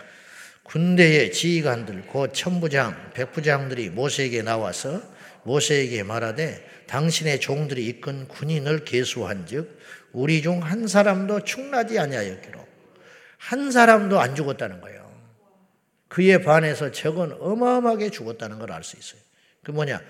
군대의 0.71 1.33
지휘관들 1.33 2.07
곧 2.07 2.31
천부장, 2.33 3.11
백부장들이 3.13 3.89
모세에게 3.89 4.41
나와서 4.41 5.01
모세에게 5.43 6.03
말하되 6.03 6.65
당신의 6.87 7.41
종들이 7.41 7.85
이끈 7.87 8.29
군인을 8.29 8.85
계수한즉 8.85 9.79
우리 10.13 10.41
중 10.41 10.61
한 10.61 10.87
사람도 10.87 11.43
충나지 11.43 11.99
아니하였기로 11.99 12.65
한 13.37 13.71
사람도 13.71 14.21
안 14.21 14.33
죽었다는 14.33 14.79
거예요. 14.79 15.11
그에 16.07 16.37
반해서 16.37 16.91
적은 16.91 17.33
어마어마하게 17.41 18.09
죽었다는 18.09 18.57
걸 18.59 18.71
알 18.71 18.83
수 18.83 18.97
있어요. 18.97 19.19
그 19.63 19.71
뭐냐? 19.71 20.01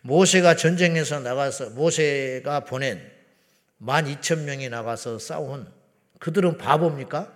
모세가 0.00 0.56
전쟁에서 0.56 1.20
나가서 1.20 1.70
모세가 1.70 2.60
보낸 2.60 3.02
만 3.76 4.06
이천 4.06 4.46
명이 4.46 4.70
나가서 4.70 5.18
싸운 5.18 5.70
그들은 6.20 6.56
바보입니까? 6.56 7.32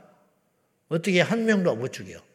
어떻게 0.88 1.20
한 1.20 1.44
명도 1.44 1.76
못 1.76 1.92
죽여? 1.92 2.29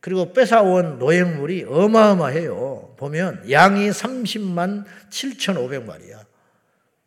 그리고 0.00 0.32
뺏어온 0.32 0.98
노획물이 0.98 1.66
어마어마해요. 1.68 2.94
보면 2.96 3.50
양이 3.50 3.90
30만 3.90 4.84
7,500마리야. 5.10 6.24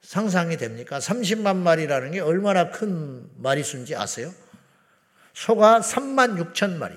상상이 0.02 0.58
됩니까? 0.58 1.00
30만 1.00 1.58
마리라는 1.58 2.12
게 2.12 2.20
얼마나 2.20 2.72
큰 2.72 3.30
마리수인지 3.38 3.96
아세요? 3.96 4.32
소가 5.34 5.80
3만 5.80 6.54
6천 6.54 6.78
마리. 6.78 6.96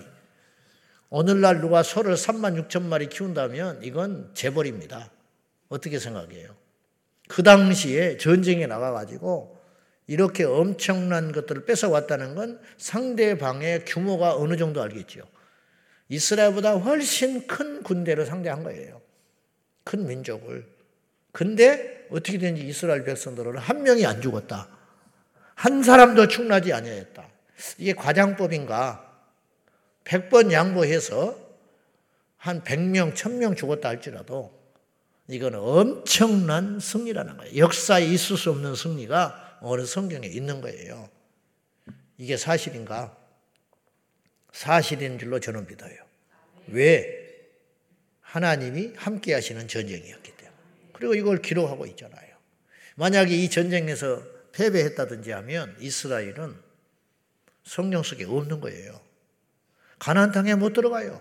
오늘날 1.10 1.60
누가 1.60 1.82
소를 1.82 2.14
3만 2.14 2.66
6천 2.66 2.82
마리 2.82 3.08
키운다면 3.08 3.82
이건 3.82 4.30
재벌입니다. 4.32 5.10
어떻게 5.68 5.98
생각해요? 5.98 6.54
그 7.28 7.42
당시에 7.42 8.16
전쟁에 8.16 8.66
나가가지고 8.66 9.60
이렇게 10.06 10.44
엄청난 10.44 11.32
것들을 11.32 11.64
뺏어왔다는 11.64 12.34
건 12.34 12.60
상대방의 12.78 13.84
규모가 13.84 14.36
어느 14.36 14.56
정도 14.56 14.82
알겠죠. 14.82 15.20
이스라엘보다 16.12 16.74
훨씬 16.74 17.46
큰 17.46 17.82
군대를 17.82 18.26
상대한 18.26 18.62
거예요. 18.62 19.00
큰 19.82 20.06
민족을. 20.06 20.66
근데 21.32 22.06
어떻게 22.10 22.36
된지 22.36 22.66
이스라엘 22.66 23.04
백성들은 23.04 23.56
한 23.56 23.82
명이 23.82 24.04
안 24.04 24.20
죽었다. 24.20 24.68
한 25.54 25.82
사람도 25.82 26.28
충나지 26.28 26.74
아니했다. 26.74 27.26
이게 27.78 27.94
과장법인가? 27.94 29.10
100번 30.04 30.52
양보해서 30.52 31.34
한 32.36 32.62
100명, 32.62 33.14
1000명 33.14 33.56
죽었다 33.56 33.88
할지라도 33.88 34.52
이건 35.28 35.54
엄청난 35.54 36.78
승리라는 36.78 37.38
거예요. 37.38 37.56
역사에 37.56 38.04
있을 38.04 38.36
수 38.36 38.50
없는 38.50 38.74
승리가 38.74 39.60
어느 39.62 39.86
성경에 39.86 40.26
있는 40.26 40.60
거예요. 40.60 41.08
이게 42.18 42.36
사실인가? 42.36 43.16
사실인 44.52 45.18
줄로 45.18 45.40
저는 45.40 45.66
믿어요. 45.66 45.96
왜? 46.68 47.20
하나님이 48.20 48.92
함께 48.96 49.34
하시는 49.34 49.66
전쟁이었기 49.66 50.32
때문에. 50.36 50.56
그리고 50.92 51.14
이걸 51.14 51.42
기록하고 51.42 51.86
있잖아요. 51.86 52.32
만약에 52.94 53.34
이 53.34 53.50
전쟁에서 53.50 54.22
패배했다든지 54.52 55.32
하면 55.32 55.76
이스라엘은 55.80 56.54
성령 57.64 58.02
속에 58.02 58.24
없는 58.24 58.60
거예요. 58.60 59.00
가나안 59.98 60.32
땅에 60.32 60.54
못 60.54 60.72
들어가요. 60.72 61.20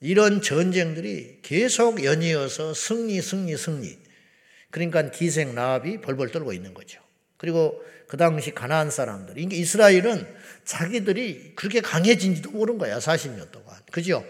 이런 0.00 0.42
전쟁들이 0.42 1.40
계속 1.42 2.04
연이어서 2.04 2.74
승리, 2.74 3.20
승리, 3.22 3.56
승리. 3.56 3.98
그러니까 4.70 5.10
기생 5.10 5.54
라합이 5.54 6.00
벌벌 6.02 6.30
떨고 6.30 6.52
있는 6.52 6.74
거죠. 6.74 7.00
그리고 7.36 7.82
그 8.06 8.16
당시 8.16 8.52
가나안 8.52 8.90
사람들, 8.90 9.38
이게 9.38 9.56
이스라엘은 9.56 10.26
자기들이 10.64 11.54
그렇게 11.54 11.80
강해진지도 11.80 12.50
모른 12.50 12.78
거야, 12.78 12.98
40년 12.98 13.50
동안. 13.50 13.76
그죠? 13.90 14.24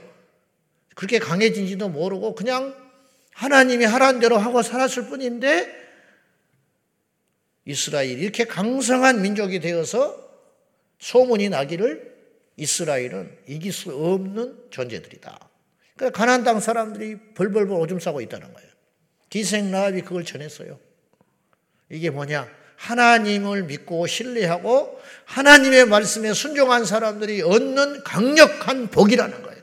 그렇게 0.95 1.19
강해진지도 1.19 1.89
모르고 1.89 2.35
그냥 2.35 2.75
하나님이 3.33 3.85
하라는 3.85 4.19
대로 4.19 4.39
하고 4.39 4.63
살았을 4.63 5.09
뿐인데 5.09 5.87
이스라엘이 7.67 8.23
이렇게 8.23 8.45
강성한 8.45 9.21
민족이 9.21 9.61
되어서 9.61 10.27
소문이 10.99 11.51
나기를 11.51 12.17
이스라엘은 12.57 13.39
이길 13.47 13.73
수 13.73 13.95
없는 13.95 14.69
존재들이다. 14.71 15.51
그러니까 15.97 16.19
가나안 16.19 16.45
땅 16.45 16.61
사람들이 16.61 17.35
벌벌벌 17.35 17.79
오줌 17.79 17.99
싸고 17.99 18.23
있다는 18.23 18.53
거예요. 18.53 18.71
기생 19.29 19.71
라합이 19.71 20.03
그걸 20.03 20.25
전했어요. 20.25 20.79
이게 21.91 22.09
뭐냐? 22.09 22.49
하나님을 22.77 23.65
믿고 23.65 24.07
신뢰하고 24.07 25.01
하나님의 25.25 25.87
말씀에 25.87 26.33
순종한 26.33 26.85
사람들이 26.85 27.43
얻는 27.43 28.05
강력한 28.05 28.89
복이라는 28.89 29.43
거예요. 29.43 29.57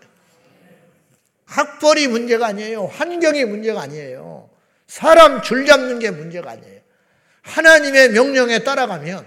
학벌이 1.46 2.08
문제가 2.08 2.48
아니에요. 2.48 2.88
환경이 2.88 3.46
문제가 3.46 3.82
아니에요. 3.82 4.50
사람 4.88 5.42
줄 5.42 5.66
잡는 5.66 6.00
게 6.00 6.12
문제가 6.12 6.52
아니에요. 6.52 6.82
하나님의 7.44 8.10
명령에 8.12 8.60
따라가면 8.60 9.26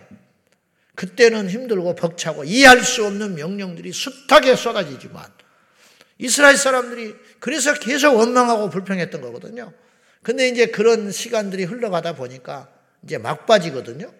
그때는 0.95 1.49
힘들고 1.49 1.95
벅차고 1.95 2.45
이해할 2.45 2.83
수 2.83 3.05
없는 3.07 3.35
명령들이 3.35 3.93
숱하게 3.93 4.57
쏟아지지만 4.57 5.25
이스라엘 6.19 6.57
사람들이 6.57 7.15
그래서 7.39 7.75
계속 7.75 8.17
원망하고 8.17 8.71
불평했던 8.71 9.21
거거든요. 9.21 9.73
근데 10.23 10.49
이제 10.49 10.67
그런 10.67 11.13
시간들이 11.13 11.65
흘러가다 11.65 12.15
보니까 12.15 12.69
이제 13.07 13.19
막바지거든요. 13.19 14.13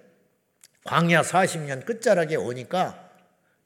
광야 0.85 1.23
40년 1.23 1.85
끝자락에 1.85 2.37
오니까 2.37 3.11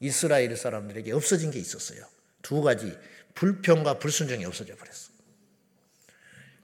이스라엘 0.01 0.57
사람들에게 0.57 1.13
없어진 1.13 1.51
게 1.51 1.59
있었어요. 1.59 2.03
두 2.41 2.63
가지. 2.63 2.97
불평과 3.35 3.99
불순종이 3.99 4.47
없어져 4.47 4.75
버렸어. 4.77 5.11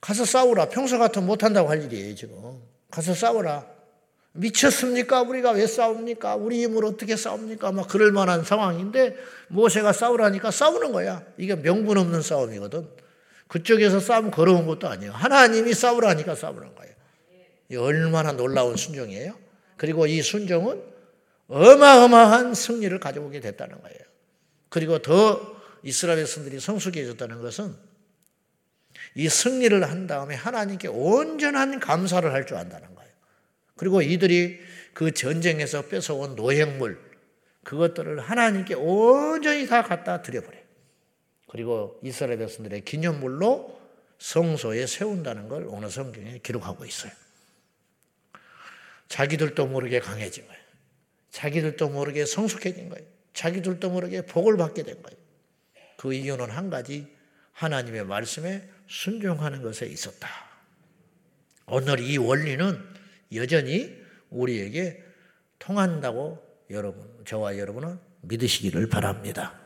가서 0.01 0.25
싸우라. 0.25 0.71
평소 0.71 0.99
같으면 0.99 1.27
못한다고 1.27 1.69
할 1.69 1.83
일이에요, 1.85 2.15
지금. 2.15 2.63
가서 2.91 3.15
싸우라. 3.15 3.67
미쳤습니까? 4.33 5.23
우리가 5.23 5.51
왜 5.53 5.67
싸웁니까? 5.67 6.37
우리 6.37 6.63
힘으로 6.63 6.89
어떻게 6.89 7.15
싸웁니까? 7.17 7.73
막 7.73 7.89
그럴 7.89 8.11
만한 8.11 8.43
상황인데 8.43 9.17
모세가 9.49 9.93
싸우라니까 9.93 10.51
싸우는 10.51 10.93
거야. 10.93 11.25
이게 11.37 11.57
명분 11.57 11.99
없는 11.99 12.23
싸움이거든. 12.23 12.89
그쪽에서 13.49 14.01
싸움 14.01 14.31
걸어온 14.31 14.67
것도 14.67 14.89
아니에요. 14.89 15.13
하나님이 15.13 15.75
싸우라니까 15.75 16.35
싸우는 16.35 16.75
거예요. 16.75 16.96
얼마나 17.75 18.33
놀라운 18.33 18.77
순종이에요. 18.77 19.37
그리고 19.77 20.07
이 20.07 20.23
순종은 20.23 20.83
어마어마한 21.49 22.55
승리를 22.55 22.99
가져오게 23.01 23.41
됐다는 23.41 23.81
거예요. 23.81 23.99
그리고 24.69 24.99
더 24.99 25.57
이스라엘 25.83 26.19
백성들이 26.19 26.61
성숙해졌다는 26.61 27.41
것은 27.41 27.75
이 29.15 29.29
승리를 29.29 29.83
한 29.89 30.07
다음에 30.07 30.35
하나님께 30.35 30.89
온전한 30.89 31.81
감사를 31.81 32.31
할 32.33 32.47
줄 32.47 32.57
안다는 32.57 32.95
거예요. 32.95 33.11
그리고 33.77 34.03
이들이 34.03 34.59
그 34.95 35.13
전쟁에서 35.13 35.83
뺏어온 35.83 36.37
노획물, 36.37 36.99
그것들을 37.65 38.19
하나님께 38.21 38.75
온전히 38.75 39.67
다 39.67 39.83
갖다 39.83 40.23
드려버려요. 40.23 40.63
그리고 41.49 42.01
이스라엘 42.03 42.39
백성들의 42.39 42.85
기념물로 42.85 43.81
성소에 44.19 44.87
세운다는 44.87 45.49
걸 45.49 45.67
오늘 45.69 45.91
성경에 45.91 46.39
기록하고 46.43 46.85
있어요. 46.85 47.13
자기들도 49.09 49.67
모르게 49.67 50.01
강해진 50.01 50.47
거예요. 50.47 50.61
자기들도 51.31 51.89
모르게 51.91 52.25
성숙해진 52.25 52.89
거예요. 52.89 53.07
자기들도 53.33 53.91
모르게 53.91 54.23
복을 54.23 54.57
받게 54.57 54.83
된 54.83 55.03
거예요. 55.03 55.19
그 55.97 56.13
이유는 56.13 56.51
한 56.51 56.71
가지 56.71 57.07
하나님의 57.53 58.05
말씀에 58.05 58.69
순종하는 58.87 59.63
것에 59.63 59.87
있었다. 59.87 60.29
오늘 61.67 62.01
이 62.01 62.17
원리는 62.17 62.79
여전히 63.35 63.97
우리에게 64.31 65.03
통한다고 65.59 66.45
여러분, 66.71 67.09
저와 67.25 67.59
여러분은 67.59 67.99
믿으시기를 68.23 68.89
바랍니다. 68.89 69.59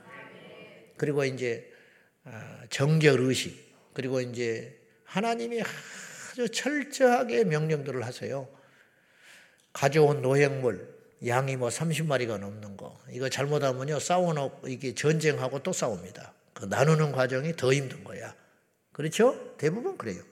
그리고 0.97 1.25
이제 1.25 1.71
아, 2.25 2.65
정결 2.69 3.21
의식, 3.21 3.75
그리고 3.93 4.21
이제 4.21 4.79
하나님이 5.05 5.63
아주 5.63 6.49
철저하게 6.49 7.45
명령들을 7.45 8.05
하세요. 8.05 8.49
가져온 9.73 10.23
노획물, 10.23 10.89
양이 11.27 11.57
뭐 11.57 11.69
30마리가 11.69 12.39
넘는 12.39 12.77
거. 12.77 12.99
이거 13.11 13.29
잘못하면요, 13.29 13.99
싸워놓고, 13.99 14.69
이게 14.69 14.95
전쟁하고 14.95 15.63
또 15.63 15.73
싸웁니다. 15.73 16.33
그 16.55 16.65
나누는 16.65 17.13
과정이 17.13 17.57
더 17.57 17.73
힘든 17.73 18.05
거야. 18.05 18.35
그렇죠? 18.93 19.57
대부분 19.57 19.97
그래요. 19.97 20.23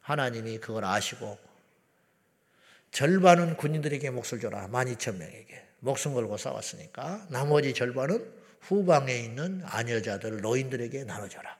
하나님이 0.00 0.58
그걸 0.58 0.84
아시고, 0.84 1.38
절반은 2.90 3.56
군인들에게 3.56 4.10
몫을 4.10 4.40
줘라. 4.40 4.68
12,000명에게. 4.68 5.68
목숨 5.80 6.14
걸고 6.14 6.36
싸웠으니까. 6.36 7.26
나머지 7.30 7.74
절반은 7.74 8.38
후방에 8.60 9.14
있는 9.14 9.62
아녀자들, 9.64 10.40
노인들에게 10.40 11.04
나눠줘라. 11.04 11.56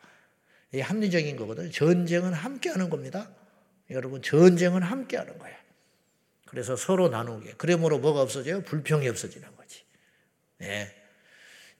이 0.73 0.81
합리적인 0.81 1.37
거거든요. 1.37 1.71
전쟁은 1.71 2.33
함께 2.33 2.71
하는 2.71 2.91
겁니다. 2.91 3.31
여러분, 3.91 4.21
전쟁은 4.23 4.83
함께 4.83 5.17
하는 5.17 5.39
거야. 5.39 5.58
그래서 6.51 6.77
서로 6.77 7.09
나누게. 7.09 7.55
그러므로 7.59 7.99
뭐가 7.99 8.23
없어져요? 8.23 8.63
불평이 8.63 9.09
없어지는 9.09 9.55
거지. 9.57 9.85
네. 10.59 10.95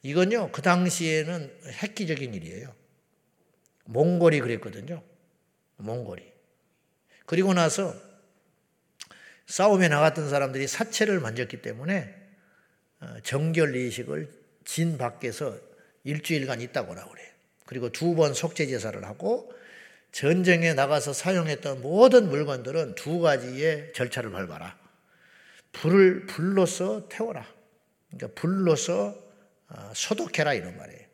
이건요, 0.03 0.53
그 0.53 0.63
당시에는 0.63 1.61
획기적인 1.83 2.35
일이에요. 2.35 2.75
몽골이 3.87 4.41
그랬거든요. 4.41 5.03
몽골이. 5.77 6.23
그리고 7.27 7.55
나서 7.55 7.95
싸움에 9.47 9.89
나갔던 9.89 10.29
사람들이 10.29 10.67
사체를 10.67 11.21
만졌기 11.21 11.63
때문에 11.63 12.15
어, 13.01 13.17
정결의식을 13.23 14.31
진 14.65 14.99
밖에서 14.99 15.59
일주일간 16.05 16.61
있다고 16.61 16.95
나오래요. 16.95 17.29
그리고 17.65 17.91
두 17.91 18.15
번 18.15 18.35
속죄 18.35 18.67
제사를 18.67 19.03
하고 19.05 19.53
전쟁에 20.13 20.75
나가서 20.75 21.13
사용했던 21.13 21.83
모든 21.83 22.29
물건들은 22.29 22.95
두 22.95 23.21
가지의 23.21 23.93
절차를 23.95 24.31
밟아라. 24.31 24.77
불을 25.73 26.27
불로서 26.27 27.09
태워라. 27.09 27.47
그러니까 28.11 28.41
불로서 28.41 29.17
어, 29.69 29.93
소독해라 29.95 30.55
이런 30.55 30.77
말이에요. 30.77 31.07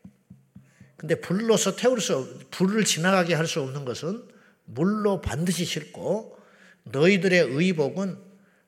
근데 0.95 1.15
불로서 1.15 1.75
태울 1.75 1.99
수 1.99 2.39
불을 2.51 2.85
지나가게 2.85 3.33
할 3.35 3.47
수 3.47 3.61
없는 3.61 3.83
것은 3.85 4.27
물로 4.63 5.21
반드시 5.21 5.65
싣고 5.65 6.39
너희들의 6.83 7.39
의복은 7.51 8.17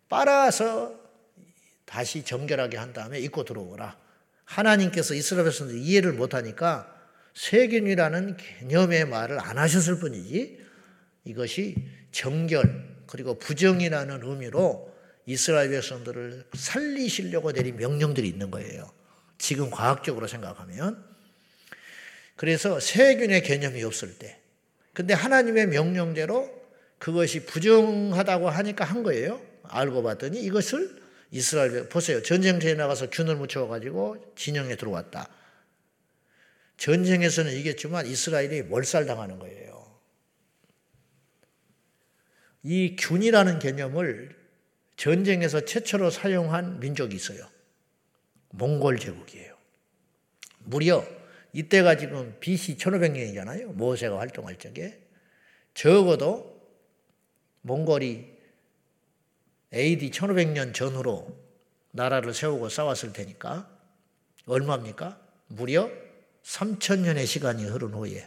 빨아서 0.10 0.94
다시 1.86 2.24
정결하게 2.24 2.78
한 2.78 2.92
다음에 2.94 3.20
입고 3.20 3.46
들어오라. 3.46 3.98
하나님께서 4.44 5.14
이스라엘 5.14 5.46
백성들 5.46 5.78
이해를 5.78 6.14
못하니까 6.14 6.94
세균이라는 7.38 8.36
개념의 8.36 9.06
말을 9.06 9.40
안 9.40 9.60
하셨을 9.60 10.00
뿐이지 10.00 10.60
이것이 11.24 11.76
정결 12.12 12.98
그리고 13.06 13.38
부정이라는 13.38 14.22
의미로 14.24 14.92
이스라엘 15.28 15.70
백성들을 15.70 16.46
살리시려고 16.56 17.52
내린 17.52 17.78
명령들이 17.78 18.28
있는 18.28 18.50
거예요. 18.50 18.92
지금 19.38 19.70
과학적으로 19.70 20.26
생각하면. 20.26 21.06
그래서 22.36 22.80
세균의 22.80 23.44
개념이 23.44 23.84
없을 23.84 24.18
때. 24.18 24.40
근데 24.94 25.14
하나님의 25.14 25.68
명령대로 25.68 26.50
그것이 26.98 27.46
부정하다고 27.46 28.50
하니까 28.50 28.84
한 28.84 29.04
거예요. 29.04 29.40
알고 29.64 30.02
봤더니 30.02 30.42
이것을 30.42 31.04
이스라엘 31.30 31.88
보세요. 31.88 32.24
전쟁터에 32.24 32.74
나가서 32.74 33.12
균을 33.12 33.36
묻혀 33.36 33.68
가지고 33.68 34.34
진영에 34.36 34.76
들어왔다. 34.76 35.30
전쟁에서는 36.78 37.52
이겼지만 37.54 38.06
이스라엘이 38.06 38.64
몰살당하는 38.64 39.40
거예요. 39.40 40.00
이 42.64 42.96
균이라는 42.98 43.60
개념을 43.60 44.36
전쟁에서 44.96 45.66
최초로 45.66 46.10
사용한 46.10 46.80
민족이 46.80 47.16
있어요. 47.16 47.48
몽골 48.50 49.00
제국이에요. 49.00 49.56
무려 50.60 51.06
이때가 51.54 51.98
지금 51.98 52.36
BC 52.40 52.78
1500년이잖아요. 52.78 53.74
모세가 53.74 54.20
활동할 54.20 54.58
적에 54.58 55.00
적어도 55.74 56.58
몽골이 57.62 58.38
AD 59.74 60.12
1500년 60.12 60.74
전후로 60.74 61.48
나라를 61.92 62.34
세우고 62.34 62.70
싸웠을 62.70 63.14
테니까 63.14 63.70
얼마입니까? 64.46 65.20
무려 65.48 65.90
3천 66.48 67.00
년의 67.00 67.26
시간이 67.26 67.66
흐른 67.66 67.90
후에 67.90 68.26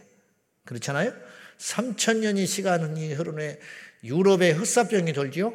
그렇잖아요? 0.65 1.13
3천년의 1.57 2.45
시간이 2.45 3.13
흐른 3.13 3.33
후에 3.33 3.59
유럽에 4.03 4.51
흑사병이 4.51 5.13
돌지요? 5.13 5.53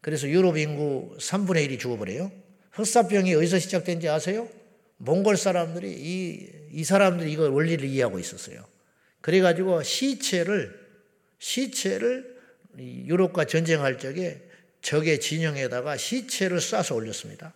그래서 0.00 0.28
유럽 0.28 0.56
인구 0.56 1.16
3분의 1.18 1.68
1이 1.68 1.78
죽어버려요. 1.78 2.32
흑사병이 2.72 3.34
어디서 3.34 3.58
시작된지 3.58 4.08
아세요? 4.08 4.48
몽골 4.96 5.36
사람들이 5.36 5.92
이, 5.92 6.50
이 6.72 6.84
사람들이 6.84 7.30
이거 7.32 7.50
원리를 7.50 7.86
이해하고 7.86 8.18
있었어요. 8.18 8.64
그래가지고 9.20 9.82
시체를, 9.82 10.78
시체를 11.38 12.34
유럽과 12.78 13.44
전쟁할 13.44 13.98
적에 13.98 14.42
적의 14.82 15.20
진영에다가 15.20 15.96
시체를 15.96 16.58
쏴서 16.58 16.96
올렸습니다. 16.96 17.54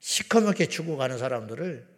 시커멓게 0.00 0.66
죽어가는 0.66 1.18
사람들을 1.18 1.89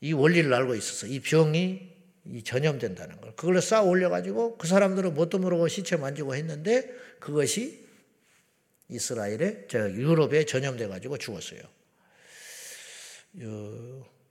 이 0.00 0.12
원리를 0.12 0.52
알고 0.52 0.74
있었어. 0.74 1.06
이 1.06 1.20
병이 1.20 1.96
이 2.32 2.42
전염된다는 2.42 3.20
걸. 3.20 3.34
그걸 3.36 3.60
쌓아 3.62 3.82
올려가지고 3.82 4.58
그 4.58 4.66
사람들은 4.66 5.14
뭣도 5.14 5.38
모르고 5.38 5.68
시체 5.68 5.96
만지고 5.96 6.34
했는데 6.34 6.90
그것이 7.20 7.86
이스라엘에, 8.88 9.66
저 9.68 9.90
유럽에 9.90 10.44
전염돼가지고 10.44 11.18
죽었어요. 11.18 11.60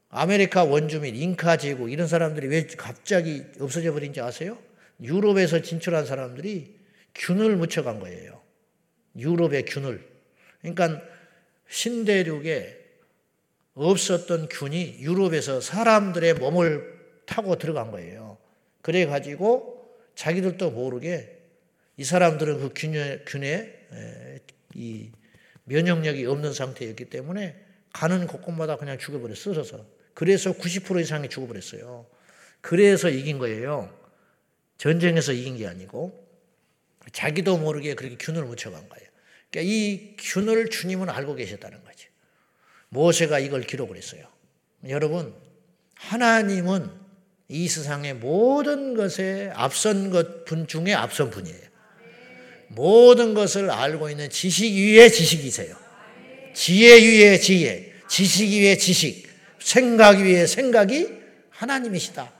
아메리카 0.09 0.63
원주민, 0.63 1.15
잉카 1.15 1.57
제국 1.57 1.91
이런 1.91 2.07
사람들이 2.07 2.47
왜 2.47 2.67
갑자기 2.67 3.43
없어져 3.59 3.91
버린지 3.91 4.21
아세요? 4.21 4.57
유럽에서 5.01 5.61
진출한 5.61 6.05
사람들이 6.05 6.79
균을 7.13 7.57
묻혀간 7.57 7.99
거예요. 7.99 8.41
유럽의 9.17 9.65
균을. 9.65 10.05
그러니까 10.61 11.01
신대륙에 11.67 12.84
없었던 13.75 14.47
균이 14.49 14.97
유럽에서 14.99 15.61
사람들의 15.61 16.35
몸을 16.35 16.95
타고 17.25 17.57
들어간 17.57 17.91
거예요. 17.91 18.37
그래 18.81 19.05
가지고 19.05 19.85
자기들도 20.15 20.71
모르게 20.71 21.37
이 21.97 22.03
사람들은 22.03 22.59
그 22.59 22.69
균에, 22.73 23.23
균에 23.25 23.73
이 24.73 25.11
면역력이 25.65 26.25
없는 26.25 26.53
상태였기 26.53 27.05
때문에 27.05 27.55
가는 27.93 28.27
곳곳마다 28.27 28.77
그냥 28.77 28.97
죽어버려 28.97 29.35
쓰러서. 29.35 29.85
그래서 30.13 30.53
90% 30.53 31.01
이상이 31.01 31.29
죽어버렸어요. 31.29 32.05
그래서 32.61 33.09
이긴 33.09 33.37
거예요. 33.37 33.93
전쟁에서 34.77 35.33
이긴 35.33 35.57
게 35.57 35.67
아니고 35.67 36.25
자기도 37.11 37.57
모르게 37.57 37.93
그렇게 37.95 38.17
균을 38.17 38.45
묻혀간 38.45 38.89
거예요. 38.89 39.09
그러니까 39.49 39.71
이 39.71 40.15
균을 40.17 40.69
주님은 40.69 41.09
알고 41.09 41.35
계셨다는 41.35 41.83
거죠. 41.83 41.84
모세가 42.89 43.39
이걸 43.39 43.61
기록을 43.61 43.97
했어요. 43.97 44.25
여러분, 44.87 45.33
하나님은 45.95 46.89
이 47.47 47.67
세상의 47.67 48.15
모든 48.15 48.95
것에 48.95 49.51
앞선 49.53 50.09
것 50.09 50.45
분 50.45 50.67
중에 50.67 50.93
앞선 50.93 51.29
분이에요. 51.29 51.65
모든 52.69 53.33
것을 53.33 53.69
알고 53.69 54.09
있는 54.09 54.29
지식 54.29 54.73
위에 54.73 55.09
지식이세요. 55.09 55.75
지혜 56.53 57.01
위에 57.01 57.37
지혜, 57.37 57.93
지식 58.07 58.49
위에 58.51 58.77
지식, 58.77 59.27
생각 59.59 60.17
위에 60.19 60.45
생각이 60.47 61.09
하나님이시다. 61.49 62.31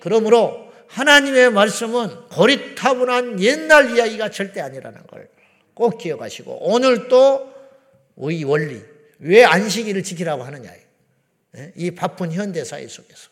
그러므로 0.00 0.72
하나님의 0.88 1.52
말씀은 1.52 2.28
고리타분한 2.28 3.40
옛날 3.40 3.96
이야기가 3.96 4.30
절대 4.30 4.60
아니라는 4.60 5.06
걸 5.06 5.32
꼭 5.74 5.98
기억하시고 5.98 6.58
오늘 6.60 7.08
또의 7.08 8.44
원리 8.44 8.82
왜 9.22 9.44
안식일을 9.44 10.02
지키라고 10.02 10.42
하느냐 10.42 10.72
예? 11.56 11.72
이 11.76 11.92
바쁜 11.92 12.32
현대 12.32 12.64
사회 12.64 12.86
속에서 12.86 13.30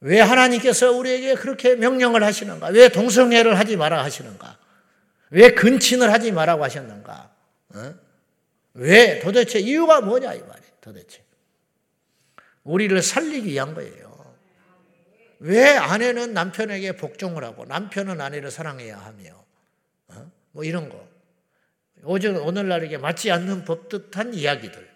왜 0.00 0.20
하나님께서 0.20 0.92
우리에게 0.92 1.34
그렇게 1.34 1.74
명령을 1.74 2.22
하시는가? 2.22 2.68
왜 2.68 2.88
동성애를 2.88 3.58
하지 3.58 3.76
마라 3.76 4.02
하시는가? 4.04 4.58
왜 5.30 5.50
근친을 5.50 6.12
하지 6.12 6.32
말라고 6.32 6.62
하셨는가? 6.64 7.34
어? 7.74 7.94
왜 8.74 9.18
도대체 9.20 9.58
이유가 9.58 10.00
뭐냐 10.00 10.34
이 10.34 10.40
말이에요. 10.40 10.72
도대체 10.80 11.24
우리를 12.62 13.00
살리기 13.02 13.48
위한 13.48 13.74
거예요. 13.74 14.36
왜 15.38 15.70
아내는 15.70 16.32
남편에게 16.34 16.92
복종을 16.96 17.44
하고 17.44 17.64
남편은 17.64 18.20
아내를 18.20 18.50
사랑해야 18.50 18.98
하며 18.98 19.44
어? 20.08 20.30
뭐 20.52 20.64
이런 20.64 20.88
거 20.88 21.15
오늘 22.06 22.36
오늘날에게 22.36 22.98
맞지 22.98 23.30
않는 23.30 23.64
법듯한 23.64 24.34
이야기들 24.34 24.88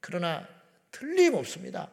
그러나 0.00 0.46
틀림없습니다. 0.90 1.90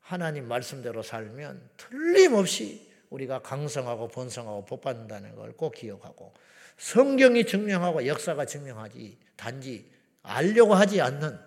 하나님 0.00 0.46
말씀대로 0.48 1.02
살면 1.02 1.70
틀림없이 1.76 2.88
우리가 3.10 3.40
강성하고 3.42 4.08
번성하고 4.08 4.64
복받는다는 4.66 5.34
걸 5.34 5.52
꼭 5.52 5.74
기억하고 5.74 6.32
성경이 6.78 7.44
증명하고 7.46 8.06
역사가 8.06 8.46
증명하지 8.46 9.18
단지 9.36 9.90
알려고 10.22 10.74
하지 10.74 11.00
않는 11.00 11.38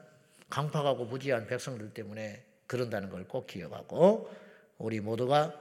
강팍하고 0.50 1.06
무지한 1.06 1.48
백성들 1.48 1.94
때문에 1.94 2.44
그런다는 2.68 3.10
걸 3.10 3.24
꼭 3.26 3.48
기억하고 3.48 4.30
우리 4.78 5.00
모두가 5.00 5.54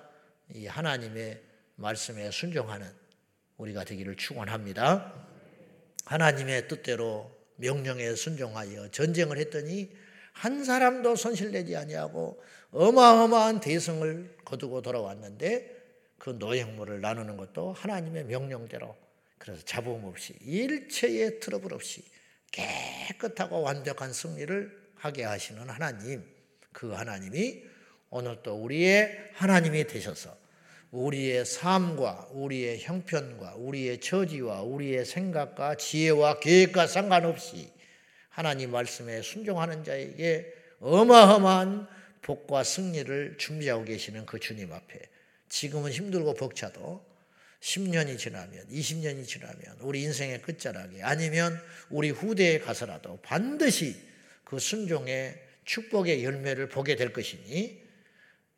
이 0.54 0.66
하나님의 0.66 1.40
말씀에 1.76 2.30
순종하는 2.30 2.86
우리가 3.56 3.84
되기를 3.84 4.16
축원합니다. 4.16 5.31
하나님의 6.04 6.68
뜻대로 6.68 7.30
명령에 7.56 8.14
순종하여 8.14 8.90
전쟁을 8.90 9.38
했더니 9.38 9.90
한 10.32 10.64
사람도 10.64 11.16
손실내지 11.16 11.76
아니하고 11.76 12.42
어마어마한 12.72 13.60
대성을 13.60 14.36
거두고 14.44 14.82
돌아왔는데 14.82 15.82
그 16.18 16.30
노획물을 16.30 17.00
나누는 17.00 17.36
것도 17.36 17.72
하나님의 17.72 18.24
명령대로. 18.24 18.96
그래서 19.38 19.62
잡음 19.64 20.04
없이 20.04 20.34
일체의 20.40 21.40
트러블 21.40 21.74
없이 21.74 22.04
깨끗하고 22.52 23.60
완벽한 23.62 24.12
승리를 24.12 24.92
하게 24.96 25.24
하시는 25.24 25.68
하나님. 25.68 26.24
그 26.72 26.92
하나님이 26.92 27.64
오늘 28.10 28.38
또 28.42 28.54
우리의 28.54 29.30
하나님이 29.34 29.86
되셔서 29.86 30.36
우리의 30.92 31.46
삶과 31.46 32.28
우리의 32.32 32.80
형편과 32.80 33.54
우리의 33.56 34.00
처지와 34.00 34.62
우리의 34.62 35.04
생각과 35.06 35.76
지혜와 35.76 36.40
계획과 36.40 36.86
상관없이 36.86 37.70
하나님 38.28 38.70
말씀에 38.70 39.22
순종하는 39.22 39.84
자에게 39.84 40.52
어마어마한 40.80 41.88
복과 42.20 42.62
승리를 42.62 43.36
준비하고 43.38 43.84
계시는 43.84 44.26
그 44.26 44.38
주님 44.38 44.72
앞에 44.72 45.00
지금은 45.48 45.90
힘들고 45.90 46.34
벅차도 46.34 47.04
10년이 47.60 48.18
지나면 48.18 48.68
20년이 48.68 49.26
지나면 49.26 49.78
우리 49.80 50.02
인생의 50.02 50.42
끝자락에 50.42 51.02
아니면 51.02 51.58
우리 51.88 52.10
후대에 52.10 52.58
가서라도 52.58 53.18
반드시 53.22 53.96
그 54.44 54.58
순종의 54.58 55.40
축복의 55.64 56.24
열매를 56.24 56.68
보게 56.68 56.96
될 56.96 57.12
것이니 57.12 57.81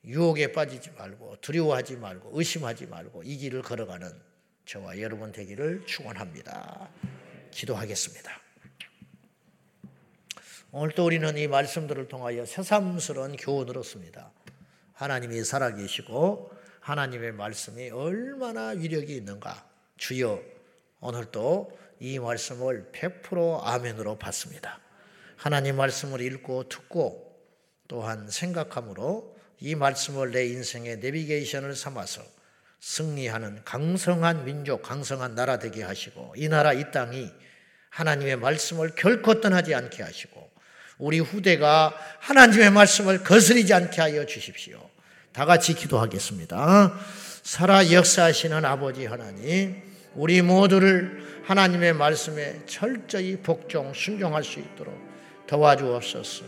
유혹에 0.06 0.52
빠지지 0.52 0.90
말고 0.92 1.36
두려워하지 1.40 1.96
말고 1.96 2.30
의심하지 2.34 2.86
말고 2.86 3.22
이 3.22 3.36
길을 3.36 3.62
걸어가는 3.62 4.10
저와 4.66 5.00
여러분 5.00 5.32
되기를 5.32 5.86
축원합니다. 5.86 6.90
기도하겠습니다. 7.50 8.30
오늘 10.72 10.90
또 10.94 11.06
우리는 11.06 11.36
이 11.38 11.46
말씀들을 11.46 12.08
통하여 12.08 12.44
새삼스러운 12.44 13.36
교훈을 13.36 13.78
얻습니다. 13.78 14.32
하나님이 14.94 15.44
살아계시고 15.44 16.50
하나님의 16.80 17.32
말씀이 17.32 17.90
얼마나 17.90 18.68
위력이 18.68 19.14
있는가. 19.14 19.68
주여 19.96 20.42
오늘도 21.00 21.78
이 22.00 22.18
말씀을 22.18 22.90
100% 22.92 23.60
아멘으로 23.62 24.18
받습니다. 24.18 24.80
하나님 25.36 25.76
말씀을 25.76 26.20
읽고 26.20 26.68
듣고 26.68 27.38
또한 27.86 28.28
생각함으로 28.28 29.33
이 29.64 29.74
말씀을 29.74 30.30
내 30.30 30.44
인생의 30.44 30.98
내비게이션을 30.98 31.74
삼아서 31.74 32.20
승리하는 32.80 33.62
강성한 33.64 34.44
민족, 34.44 34.82
강성한 34.82 35.34
나라 35.34 35.58
되게 35.58 35.82
하시고 35.82 36.34
이 36.36 36.48
나라 36.50 36.74
이 36.74 36.90
땅이 36.90 37.30
하나님의 37.88 38.36
말씀을 38.36 38.90
결코 38.94 39.40
떠나지 39.40 39.74
않게 39.74 40.02
하시고 40.02 40.50
우리 40.98 41.18
후대가 41.18 41.96
하나님의 42.18 42.72
말씀을 42.72 43.24
거스리지 43.24 43.72
않게 43.72 44.02
하여 44.02 44.26
주십시오. 44.26 44.86
다 45.32 45.46
같이 45.46 45.72
기도하겠습니다. 45.72 47.00
살아 47.42 47.90
역사하시는 47.90 48.66
아버지 48.66 49.06
하나님, 49.06 49.80
우리 50.12 50.42
모두를 50.42 51.42
하나님의 51.46 51.94
말씀에 51.94 52.60
철저히 52.66 53.38
복종, 53.38 53.94
순종할 53.94 54.44
수 54.44 54.60
있도록 54.60 54.94
도와주옵소서. 55.46 56.44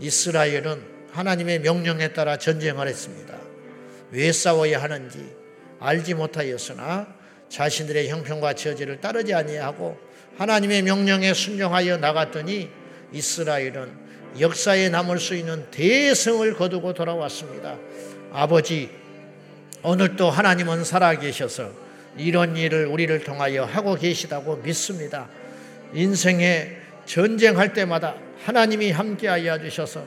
이스라엘은 0.00 0.89
하나님의 1.12 1.60
명령에 1.60 2.12
따라 2.12 2.36
전쟁을 2.36 2.86
했습니다. 2.88 3.36
왜 4.10 4.32
싸워야 4.32 4.82
하는지 4.82 5.34
알지 5.78 6.14
못하였으나 6.14 7.06
자신들의 7.48 8.08
형편과 8.08 8.54
처지를 8.54 9.00
따르지 9.00 9.34
아니하고 9.34 9.98
하나님의 10.36 10.82
명령에 10.82 11.34
순종하여 11.34 11.96
나갔더니 11.98 12.70
이스라엘은 13.12 14.10
역사에 14.38 14.88
남을 14.88 15.18
수 15.18 15.34
있는 15.34 15.70
대성을 15.70 16.54
거두고 16.54 16.94
돌아왔습니다. 16.94 17.76
아버지, 18.32 18.90
오늘도 19.82 20.30
하나님은 20.30 20.84
살아계셔서 20.84 21.70
이런 22.16 22.56
일을 22.56 22.86
우리를 22.86 23.24
통하여 23.24 23.64
하고 23.64 23.96
계시다고 23.96 24.56
믿습니다. 24.56 25.28
인생에 25.94 26.76
전쟁할 27.06 27.72
때마다 27.72 28.14
하나님이 28.44 28.92
함께하여 28.92 29.58
주셔서 29.58 30.04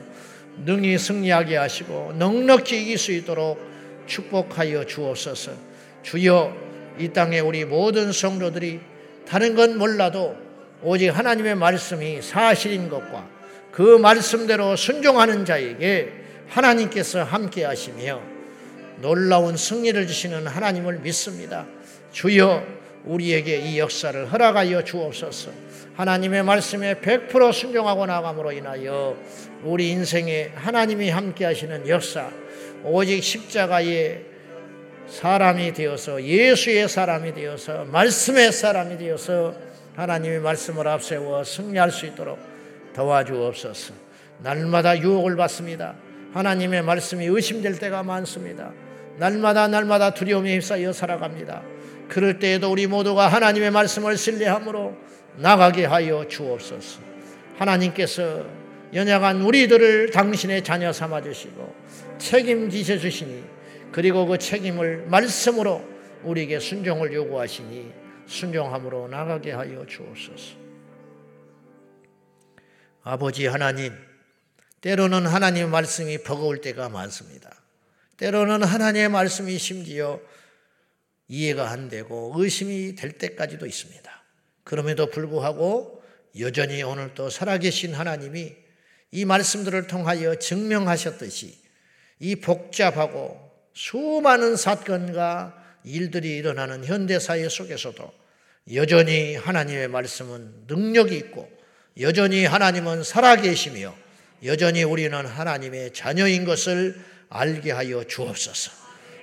능히 0.58 0.98
승리하게 0.98 1.56
하시고 1.56 2.14
넉넉히 2.16 2.82
이길 2.82 2.98
수 2.98 3.12
있도록 3.12 3.58
축복하여 4.06 4.84
주옵소서. 4.84 5.52
주여 6.02 6.54
이 6.98 7.08
땅에 7.08 7.40
우리 7.40 7.64
모든 7.64 8.12
성도들이 8.12 8.80
다른 9.26 9.54
건 9.54 9.78
몰라도 9.78 10.36
오직 10.82 11.08
하나님의 11.08 11.54
말씀이 11.54 12.20
사실인 12.22 12.88
것과 12.88 13.28
그 13.72 13.98
말씀대로 13.98 14.76
순종하는 14.76 15.44
자에게 15.44 16.12
하나님께서 16.48 17.24
함께 17.24 17.64
하시며 17.64 18.20
놀라운 19.00 19.56
승리를 19.56 20.06
주시는 20.06 20.46
하나님을 20.46 21.00
믿습니다. 21.00 21.66
주여 22.12 22.64
우리에게 23.04 23.58
이 23.58 23.78
역사를 23.78 24.32
허락하여 24.32 24.84
주옵소서. 24.84 25.50
하나님의 25.96 26.42
말씀에 26.42 26.94
100% 26.94 27.52
순종하고 27.52 28.06
나감으로 28.06 28.52
인하여 28.52 29.16
우리 29.62 29.90
인생에 29.90 30.50
하나님이 30.54 31.10
함께 31.10 31.44
하시는 31.44 31.88
역사, 31.88 32.30
오직 32.82 33.22
십자가의 33.22 34.24
사람이 35.06 35.72
되어서 35.72 36.22
예수의 36.22 36.88
사람이 36.88 37.34
되어서 37.34 37.84
말씀의 37.84 38.52
사람이 38.52 38.98
되어서 38.98 39.54
하나님의 39.94 40.40
말씀을 40.40 40.88
앞세워 40.88 41.44
승리할 41.44 41.90
수 41.92 42.06
있도록 42.06 42.38
도와주옵소서. 42.94 43.94
날마다 44.38 44.98
유혹을 44.98 45.36
받습니다. 45.36 45.94
하나님의 46.32 46.82
말씀이 46.82 47.24
의심될 47.26 47.78
때가 47.78 48.02
많습니다. 48.02 48.72
날마다 49.18 49.68
날마다 49.68 50.12
두려움에 50.12 50.54
휩싸여 50.54 50.92
살아갑니다. 50.92 51.62
그럴 52.08 52.40
때에도 52.40 52.70
우리 52.70 52.88
모두가 52.88 53.28
하나님의 53.28 53.70
말씀을 53.70 54.16
신뢰함으로 54.16 55.03
나가게 55.36 55.84
하여 55.84 56.26
주옵소서. 56.28 57.00
하나님께서 57.56 58.46
연약한 58.92 59.42
우리들을 59.42 60.10
당신의 60.10 60.62
자녀 60.62 60.92
삼아 60.92 61.22
주시고 61.22 61.74
책임지셔 62.18 62.98
주시니 62.98 63.44
그리고 63.90 64.26
그 64.26 64.38
책임을 64.38 65.06
말씀으로 65.06 65.82
우리에게 66.22 66.58
순종을 66.58 67.12
요구하시니 67.12 67.92
순종함으로 68.26 69.08
나가게 69.08 69.52
하여 69.52 69.84
주옵소서. 69.86 70.56
아버지 73.02 73.46
하나님, 73.46 73.92
때로는 74.80 75.26
하나님의 75.26 75.68
말씀이 75.68 76.18
버거울 76.18 76.60
때가 76.60 76.88
많습니다. 76.88 77.50
때로는 78.16 78.62
하나님의 78.62 79.10
말씀이 79.10 79.58
심지어 79.58 80.20
이해가 81.28 81.70
안 81.70 81.88
되고 81.88 82.32
의심이 82.36 82.94
될 82.94 83.12
때까지도 83.12 83.66
있습니다. 83.66 84.23
그럼에도 84.64 85.10
불구하고 85.10 86.02
여전히 86.38 86.82
오늘도 86.82 87.30
살아계신 87.30 87.94
하나님이 87.94 88.54
이 89.12 89.24
말씀들을 89.24 89.86
통하여 89.86 90.34
증명하셨듯이 90.34 91.56
이 92.18 92.36
복잡하고 92.36 93.52
수많은 93.74 94.56
사건과 94.56 95.62
일들이 95.84 96.36
일어나는 96.36 96.84
현대사회 96.84 97.48
속에서도 97.48 98.12
여전히 98.72 99.36
하나님의 99.36 99.88
말씀은 99.88 100.64
능력이 100.66 101.14
있고 101.16 101.50
여전히 102.00 102.44
하나님은 102.44 103.04
살아계시며 103.04 103.94
여전히 104.44 104.82
우리는 104.82 105.24
하나님의 105.24 105.92
자녀인 105.92 106.44
것을 106.44 106.98
알게 107.28 107.72
하여 107.72 108.04
주옵소서. 108.04 108.72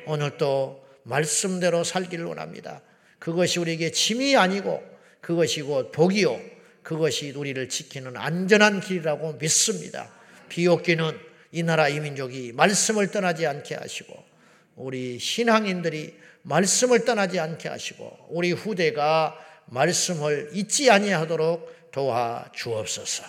오늘 0.06 0.38
또 0.38 0.86
말씀대로 1.04 1.84
살기를 1.84 2.26
원합니다. 2.26 2.82
그것이 3.20 3.60
우리에게 3.60 3.92
짐이 3.92 4.36
아니고 4.36 4.91
그것이 5.22 5.62
곧 5.62 5.92
복이요. 5.92 6.40
그것이 6.84 7.32
우리를 7.32 7.70
지키는 7.70 8.18
안전한 8.18 8.82
길이라고 8.82 9.34
믿습니다. 9.34 10.10
비옥기는 10.50 11.18
이 11.52 11.64
나라 11.64 11.88
이 11.88 12.00
민족이 12.00 12.54
말씀을 12.54 13.12
떠나지 13.12 13.46
않게 13.46 13.76
하시고 13.76 14.32
우리 14.76 15.20
신앙인들이 15.20 16.16
말씀을 16.44 17.06
떠나지 17.06 17.40
않게 17.40 17.70
하시고 17.70 18.18
우리 18.30 18.52
후대가 18.52 19.38
말씀을 19.68 20.50
잊지 20.54 20.90
아니하도록 20.90 21.92
도와 21.92 22.50
주옵소서. 22.54 23.24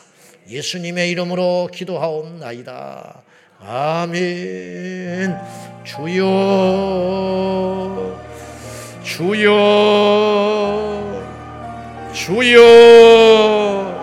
예수님의 0.48 1.11
이름으로 1.11 1.68
기도하옵나이다. 1.72 3.22
아멘. 3.61 5.37
주여, 5.85 6.22
주여, 9.05 9.52
주여. 12.12 14.03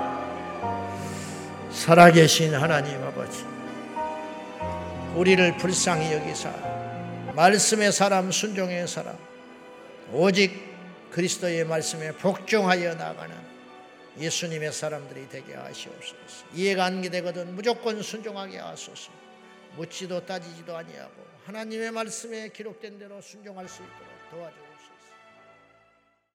살아계신 1.72 2.54
하나님 2.56 3.02
아버지, 3.04 3.46
우리를 5.16 5.58
불쌍히 5.58 6.14
여기사 6.14 6.52
말씀의 7.36 7.92
사람, 7.92 8.32
순종의 8.32 8.88
사람, 8.88 9.18
오직 10.12 10.70
그리스도의 11.12 11.66
말씀에 11.66 12.12
복종하여 12.14 12.96
나가는 12.96 13.36
예수님의 14.20 14.74
사람들이 14.74 15.30
되게 15.30 15.54
하시옵소서. 15.54 16.46
이해가 16.54 16.86
안 16.86 17.02
되거든 17.02 17.56
무조건 17.56 18.02
순종하게 18.02 18.58
하소서. 18.58 19.12
묻지도 19.76 20.26
따지지도 20.26 20.76
아니하고 20.76 21.14
하나님의 21.46 21.92
말씀에 21.92 22.50
기록된 22.50 23.00
대로 23.00 23.22
순종할 23.22 23.70
수 23.70 23.82
있도록 23.82 24.30
도와주옵소서. 24.32 24.69